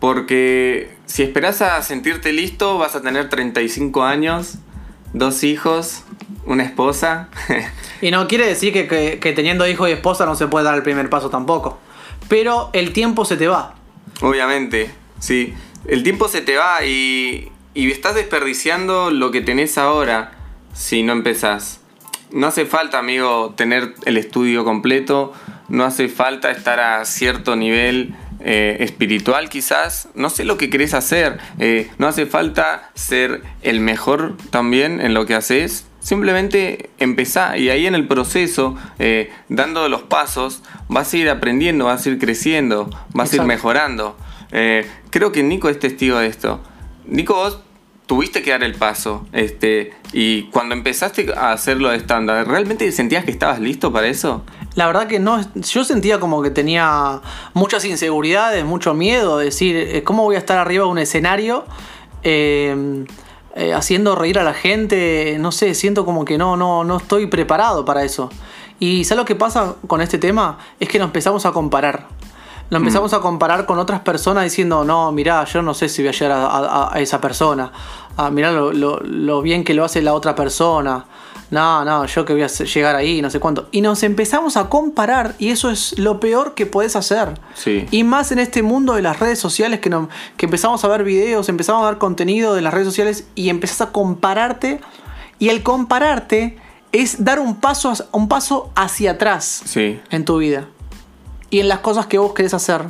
Porque 0.00 0.96
si 1.06 1.22
esperas 1.22 1.60
a 1.62 1.82
sentirte 1.82 2.32
listo 2.32 2.78
vas 2.78 2.94
a 2.94 3.02
tener 3.02 3.28
35 3.28 4.04
años, 4.04 4.54
dos 5.12 5.44
hijos, 5.44 6.04
una 6.46 6.62
esposa. 6.62 7.28
y 8.00 8.10
no 8.10 8.26
quiere 8.26 8.46
decir 8.46 8.72
que, 8.72 9.18
que 9.20 9.32
teniendo 9.32 9.66
hijos 9.66 9.88
y 9.88 9.92
esposa 9.92 10.24
no 10.24 10.34
se 10.34 10.46
puede 10.46 10.64
dar 10.64 10.76
el 10.76 10.82
primer 10.82 11.10
paso 11.10 11.30
tampoco. 11.30 11.78
Pero 12.28 12.70
el 12.72 12.92
tiempo 12.92 13.24
se 13.24 13.36
te 13.36 13.48
va. 13.48 13.74
Obviamente. 14.20 14.90
Sí, 15.18 15.54
el 15.86 16.02
tiempo 16.02 16.28
se 16.28 16.40
te 16.40 16.56
va 16.56 16.84
y, 16.84 17.50
y 17.74 17.90
estás 17.90 18.14
desperdiciando 18.14 19.10
lo 19.10 19.30
que 19.30 19.40
tenés 19.40 19.78
ahora 19.78 20.32
si 20.72 21.02
no 21.02 21.12
empezás. 21.12 21.80
No 22.30 22.46
hace 22.46 22.66
falta, 22.66 22.98
amigo, 22.98 23.54
tener 23.56 23.94
el 24.04 24.16
estudio 24.18 24.64
completo, 24.64 25.32
no 25.68 25.84
hace 25.84 26.08
falta 26.08 26.50
estar 26.50 26.78
a 26.78 27.04
cierto 27.04 27.56
nivel 27.56 28.14
eh, 28.40 28.76
espiritual 28.80 29.48
quizás, 29.48 30.08
no 30.14 30.30
sé 30.30 30.44
lo 30.44 30.56
que 30.58 30.70
querés 30.70 30.94
hacer, 30.94 31.38
eh, 31.58 31.90
no 31.98 32.06
hace 32.06 32.26
falta 32.26 32.90
ser 32.94 33.42
el 33.62 33.80
mejor 33.80 34.36
también 34.50 35.00
en 35.00 35.12
lo 35.12 35.26
que 35.26 35.34
haces, 35.34 35.86
simplemente 36.00 36.90
empezá 36.98 37.58
y 37.58 37.70
ahí 37.70 37.86
en 37.86 37.96
el 37.96 38.06
proceso, 38.06 38.76
eh, 39.00 39.32
dando 39.48 39.88
los 39.88 40.02
pasos, 40.02 40.62
vas 40.88 41.12
a 41.12 41.16
ir 41.16 41.28
aprendiendo, 41.28 41.86
vas 41.86 42.06
a 42.06 42.10
ir 42.10 42.18
creciendo, 42.18 42.88
vas 43.12 43.32
a 43.32 43.36
ir 43.36 43.42
mejorando. 43.42 44.16
Eh, 44.52 44.88
creo 45.10 45.32
que 45.32 45.42
Nico 45.42 45.68
es 45.68 45.78
testigo 45.78 46.18
de 46.18 46.26
esto. 46.26 46.60
Nico, 47.06 47.34
vos 47.34 47.60
tuviste 48.06 48.42
que 48.42 48.50
dar 48.50 48.62
el 48.62 48.74
paso. 48.74 49.26
Este, 49.32 49.92
y 50.12 50.44
cuando 50.44 50.74
empezaste 50.74 51.32
a 51.36 51.52
hacerlo 51.52 51.90
de 51.90 51.96
estándar, 51.96 52.48
¿realmente 52.48 52.90
sentías 52.92 53.24
que 53.24 53.30
estabas 53.30 53.60
listo 53.60 53.92
para 53.92 54.06
eso? 54.08 54.42
La 54.74 54.86
verdad 54.86 55.06
que 55.06 55.18
no, 55.18 55.40
yo 55.54 55.84
sentía 55.84 56.18
como 56.18 56.42
que 56.42 56.50
tenía 56.50 57.20
muchas 57.52 57.84
inseguridades, 57.84 58.64
mucho 58.64 58.94
miedo, 58.94 59.38
decir, 59.38 59.76
eh, 59.76 60.02
¿cómo 60.04 60.24
voy 60.24 60.36
a 60.36 60.38
estar 60.38 60.58
arriba 60.58 60.84
de 60.84 60.90
un 60.90 60.98
escenario? 60.98 61.64
Eh, 62.22 63.04
haciendo 63.74 64.14
reír 64.14 64.38
a 64.38 64.44
la 64.44 64.54
gente, 64.54 65.36
no 65.40 65.50
sé, 65.50 65.74
siento 65.74 66.04
como 66.04 66.24
que 66.24 66.38
no, 66.38 66.56
no, 66.56 66.84
no 66.84 66.98
estoy 66.98 67.26
preparado 67.26 67.84
para 67.84 68.04
eso. 68.04 68.30
Y 68.80 69.04
¿sabes 69.04 69.18
lo 69.18 69.24
que 69.24 69.34
pasa 69.34 69.74
con 69.86 70.00
este 70.00 70.18
tema? 70.18 70.58
Es 70.78 70.88
que 70.88 70.98
nos 70.98 71.06
empezamos 71.06 71.44
a 71.44 71.50
comparar. 71.50 72.06
Empezamos 72.70 73.12
mm. 73.12 73.14
a 73.14 73.20
comparar 73.20 73.66
con 73.66 73.78
otras 73.78 74.00
personas 74.00 74.44
diciendo, 74.44 74.84
no, 74.84 75.10
mirá, 75.12 75.44
yo 75.44 75.62
no 75.62 75.74
sé 75.74 75.88
si 75.88 76.02
voy 76.02 76.10
a 76.10 76.12
llegar 76.12 76.32
a, 76.50 76.92
esa 76.96 77.20
persona. 77.20 77.72
Ah, 78.16 78.30
mirá 78.30 78.52
lo, 78.52 78.72
lo, 78.72 79.42
bien 79.42 79.64
que 79.64 79.74
lo 79.74 79.84
hace 79.84 80.02
la 80.02 80.12
otra 80.12 80.34
persona 80.34 81.06
no, 81.50 81.82
no, 81.84 82.04
yo 82.04 82.24
que 82.24 82.34
voy 82.34 82.42
a 82.42 82.46
llegar 82.46 82.94
ahí, 82.94 83.22
no 83.22 83.30
sé 83.30 83.40
cuánto. 83.40 83.68
Y 83.72 83.80
nos 83.80 84.02
empezamos 84.02 84.56
a 84.56 84.68
comparar 84.68 85.34
y 85.38 85.48
eso 85.48 85.70
es 85.70 85.98
lo 85.98 86.20
peor 86.20 86.54
que 86.54 86.66
puedes 86.66 86.94
hacer. 86.94 87.40
Sí. 87.54 87.86
Y 87.90 88.04
más 88.04 88.32
en 88.32 88.38
este 88.38 88.62
mundo 88.62 88.94
de 88.94 89.02
las 89.02 89.18
redes 89.18 89.38
sociales 89.38 89.80
que, 89.80 89.90
que 90.36 90.46
empezamos 90.46 90.84
a 90.84 90.88
ver 90.88 91.04
videos, 91.04 91.48
empezamos 91.48 91.84
a 91.84 91.90
ver 91.90 91.98
contenido 91.98 92.54
de 92.54 92.60
las 92.60 92.74
redes 92.74 92.86
sociales 92.86 93.26
y 93.34 93.48
empezás 93.48 93.80
a 93.80 93.92
compararte. 93.92 94.80
Y 95.38 95.48
el 95.48 95.62
compararte 95.62 96.58
es 96.92 97.24
dar 97.24 97.38
un 97.38 97.56
paso, 97.56 97.94
un 98.12 98.28
paso 98.28 98.70
hacia 98.74 99.12
atrás 99.12 99.62
sí. 99.64 100.00
en 100.10 100.24
tu 100.24 100.38
vida. 100.38 100.68
Y 101.50 101.60
en 101.60 101.68
las 101.68 101.80
cosas 101.80 102.06
que 102.06 102.18
vos 102.18 102.34
querés 102.34 102.54
hacer. 102.54 102.82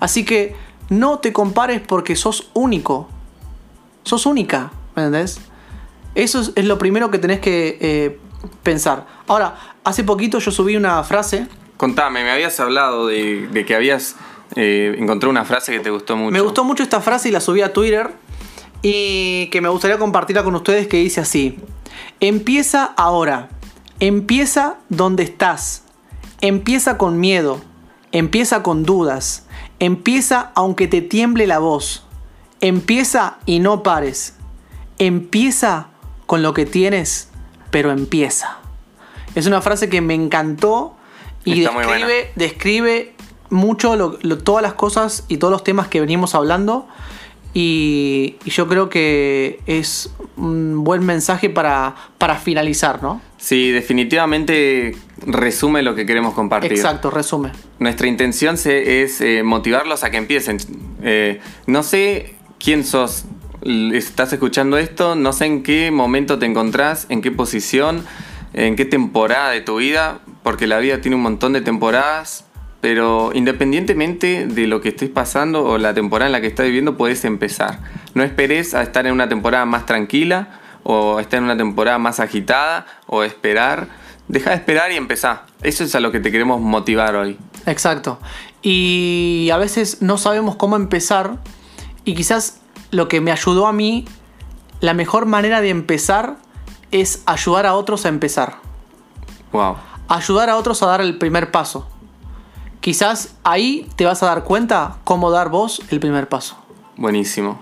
Así 0.00 0.24
que 0.24 0.56
no 0.88 1.18
te 1.20 1.32
compares 1.32 1.80
porque 1.80 2.16
sos 2.16 2.50
único. 2.54 3.08
Sos 4.02 4.26
única, 4.26 4.72
¿me 4.96 5.04
entendés? 5.04 5.40
Eso 6.14 6.40
es, 6.54 6.64
lo 6.64 6.78
primero 6.78 7.10
que 7.10 7.18
tenés 7.18 7.40
que 7.40 7.78
eh, 7.80 8.18
pensar. 8.62 9.06
Ahora, 9.28 9.54
hace 9.84 10.02
poquito 10.02 10.38
yo 10.38 10.50
subí 10.50 10.76
una 10.76 11.02
frase. 11.04 11.46
Contame, 11.76 12.24
me 12.24 12.30
habías 12.30 12.58
hablado 12.58 13.06
de, 13.06 13.64
que 13.66 13.74
habías 13.74 14.16
eh, 14.56 14.96
encontrado 14.98 15.30
una 15.30 15.44
frase 15.44 15.72
que 15.72 15.80
te 15.80 15.90
gustó 15.90 16.16
mucho. 16.16 16.32
Me 16.32 16.40
gustó 16.40 16.64
mucho 16.64 16.82
esta 16.82 17.00
frase 17.00 17.28
y 17.28 17.32
la 17.32 17.40
subí 17.40 17.62
a 17.62 17.72
Twitter. 17.72 18.10
Y 18.82 19.48
que 19.48 19.60
me 19.60 19.68
gustaría 19.68 19.98
compartirla 19.98 20.42
con 20.42 20.54
ustedes 20.54 20.88
que 20.88 20.96
dice 20.96 21.20
así. 21.20 21.58
Empieza 22.18 22.84
ahora. 22.96 23.50
Empieza 24.00 24.78
donde 24.88 25.22
estás. 25.22 25.84
Empieza 26.40 26.96
con 26.96 27.20
miedo. 27.20 27.60
Empieza 28.12 28.62
con 28.62 28.82
dudas. 28.82 29.46
Empieza 29.78 30.52
aunque 30.54 30.88
te 30.88 31.00
tiemble 31.00 31.46
la 31.46 31.58
voz. 31.58 32.04
Empieza 32.60 33.38
y 33.46 33.60
no 33.60 33.82
pares. 33.82 34.34
Empieza 34.98 35.88
con 36.26 36.42
lo 36.42 36.54
que 36.54 36.66
tienes, 36.66 37.28
pero 37.70 37.90
empieza. 37.90 38.58
Es 39.34 39.46
una 39.46 39.60
frase 39.62 39.88
que 39.88 40.00
me 40.00 40.14
encantó 40.14 40.96
y 41.44 41.60
describe, 41.60 42.32
describe, 42.36 43.14
mucho 43.48 44.18
todas 44.44 44.62
las 44.62 44.74
cosas 44.74 45.24
y 45.28 45.38
todos 45.38 45.50
los 45.50 45.64
temas 45.64 45.88
que 45.88 46.00
venimos 46.00 46.34
hablando. 46.34 46.86
Y, 47.52 48.36
yo 48.44 48.68
creo 48.68 48.88
que 48.88 49.60
es 49.66 50.12
un 50.36 50.84
buen 50.84 51.04
mensaje 51.04 51.50
para, 51.50 51.94
para 52.18 52.36
finalizar, 52.36 53.02
¿no? 53.02 53.20
Sí, 53.38 53.70
definitivamente 53.70 54.94
resume 55.26 55.82
lo 55.82 55.94
que 55.94 56.06
queremos 56.06 56.34
compartir. 56.34 56.72
Exacto, 56.72 57.10
resume. 57.10 57.52
Nuestra 57.78 58.06
intención 58.06 58.56
es 58.64 59.20
eh, 59.20 59.42
motivarlos 59.42 60.04
a 60.04 60.10
que 60.10 60.18
empiecen. 60.18 60.58
Eh, 61.02 61.40
no 61.66 61.82
sé 61.82 62.34
quién 62.58 62.84
sos, 62.84 63.24
estás 63.62 64.32
escuchando 64.32 64.78
esto, 64.78 65.14
no 65.14 65.32
sé 65.32 65.46
en 65.46 65.62
qué 65.62 65.90
momento 65.90 66.38
te 66.38 66.46
encontrás, 66.46 67.06
en 67.08 67.22
qué 67.22 67.30
posición, 67.30 68.04
en 68.52 68.76
qué 68.76 68.84
temporada 68.84 69.50
de 69.50 69.60
tu 69.60 69.76
vida, 69.76 70.20
porque 70.42 70.66
la 70.66 70.78
vida 70.78 71.00
tiene 71.00 71.16
un 71.16 71.22
montón 71.22 71.52
de 71.52 71.60
temporadas, 71.60 72.44
pero 72.80 73.32
independientemente 73.34 74.46
de 74.46 74.66
lo 74.66 74.80
que 74.80 74.90
estés 74.90 75.10
pasando 75.10 75.64
o 75.64 75.78
la 75.78 75.92
temporada 75.92 76.26
en 76.28 76.32
la 76.32 76.40
que 76.40 76.46
estás 76.46 76.66
viviendo, 76.66 76.96
puedes 76.96 77.24
empezar. 77.24 77.80
No 78.14 78.22
esperes 78.22 78.74
a 78.74 78.82
estar 78.82 79.06
en 79.06 79.12
una 79.12 79.28
temporada 79.28 79.66
más 79.66 79.86
tranquila 79.86 80.60
o 80.82 81.20
estar 81.20 81.38
en 81.38 81.44
una 81.44 81.56
temporada 81.56 81.98
más 81.98 82.20
agitada 82.20 82.86
o 83.06 83.22
esperar. 83.22 83.88
Deja 84.28 84.50
de 84.50 84.56
esperar 84.56 84.92
y 84.92 84.96
empezá. 84.96 85.42
Eso 85.62 85.84
es 85.84 85.94
a 85.94 86.00
lo 86.00 86.10
que 86.10 86.20
te 86.20 86.32
queremos 86.32 86.60
motivar 86.60 87.16
hoy. 87.16 87.36
Exacto. 87.66 88.18
Y 88.62 89.50
a 89.52 89.58
veces 89.58 90.00
no 90.00 90.16
sabemos 90.16 90.56
cómo 90.56 90.76
empezar 90.76 91.38
y 92.04 92.14
quizás 92.14 92.60
lo 92.90 93.08
que 93.08 93.20
me 93.20 93.30
ayudó 93.30 93.66
a 93.66 93.72
mí, 93.72 94.06
la 94.80 94.94
mejor 94.94 95.26
manera 95.26 95.60
de 95.60 95.68
empezar 95.68 96.36
es 96.90 97.22
ayudar 97.26 97.66
a 97.66 97.74
otros 97.74 98.06
a 98.06 98.08
empezar. 98.08 98.56
Wow. 99.52 99.76
Ayudar 100.08 100.48
a 100.48 100.56
otros 100.56 100.82
a 100.82 100.86
dar 100.86 101.00
el 101.00 101.18
primer 101.18 101.50
paso. 101.50 101.88
Quizás 102.80 103.34
ahí 103.44 103.88
te 103.96 104.04
vas 104.04 104.22
a 104.22 104.26
dar 104.26 104.44
cuenta 104.44 104.96
cómo 105.04 105.30
dar 105.30 105.50
vos 105.50 105.82
el 105.90 106.00
primer 106.00 106.28
paso. 106.28 106.56
Buenísimo. 106.96 107.60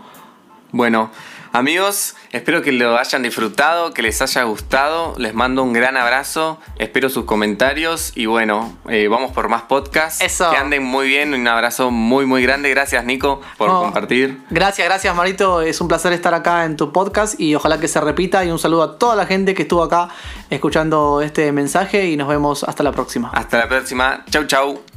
Bueno, 0.70 1.10
Amigos, 1.52 2.14
espero 2.30 2.62
que 2.62 2.72
lo 2.72 2.98
hayan 2.98 3.22
disfrutado, 3.22 3.94
que 3.94 4.02
les 4.02 4.20
haya 4.20 4.42
gustado. 4.42 5.14
Les 5.16 5.34
mando 5.34 5.62
un 5.62 5.72
gran 5.72 5.96
abrazo. 5.96 6.58
Espero 6.76 7.08
sus 7.08 7.24
comentarios 7.24 8.12
y 8.14 8.26
bueno, 8.26 8.76
eh, 8.88 9.08
vamos 9.08 9.32
por 9.32 9.48
más 9.48 9.62
podcasts. 9.62 10.20
Eso. 10.20 10.50
Que 10.50 10.56
anden 10.56 10.82
muy 10.82 11.08
bien. 11.08 11.32
Un 11.32 11.48
abrazo 11.48 11.90
muy, 11.90 12.26
muy 12.26 12.42
grande. 12.42 12.68
Gracias, 12.70 13.04
Nico, 13.04 13.40
por 13.56 13.70
compartir. 13.70 14.42
Gracias, 14.50 14.86
gracias, 14.86 15.14
Marito. 15.16 15.62
Es 15.62 15.80
un 15.80 15.88
placer 15.88 16.12
estar 16.12 16.34
acá 16.34 16.64
en 16.64 16.76
tu 16.76 16.92
podcast 16.92 17.40
y 17.40 17.54
ojalá 17.54 17.80
que 17.80 17.88
se 17.88 18.00
repita. 18.00 18.44
Y 18.44 18.50
un 18.50 18.58
saludo 18.58 18.82
a 18.82 18.98
toda 18.98 19.16
la 19.16 19.26
gente 19.26 19.54
que 19.54 19.62
estuvo 19.62 19.82
acá 19.82 20.10
escuchando 20.50 21.22
este 21.22 21.50
mensaje 21.52 22.06
y 22.08 22.16
nos 22.16 22.28
vemos 22.28 22.62
hasta 22.62 22.82
la 22.82 22.92
próxima. 22.92 23.30
Hasta 23.32 23.58
la 23.58 23.68
próxima. 23.68 24.24
Chau, 24.30 24.44
chau. 24.44 24.87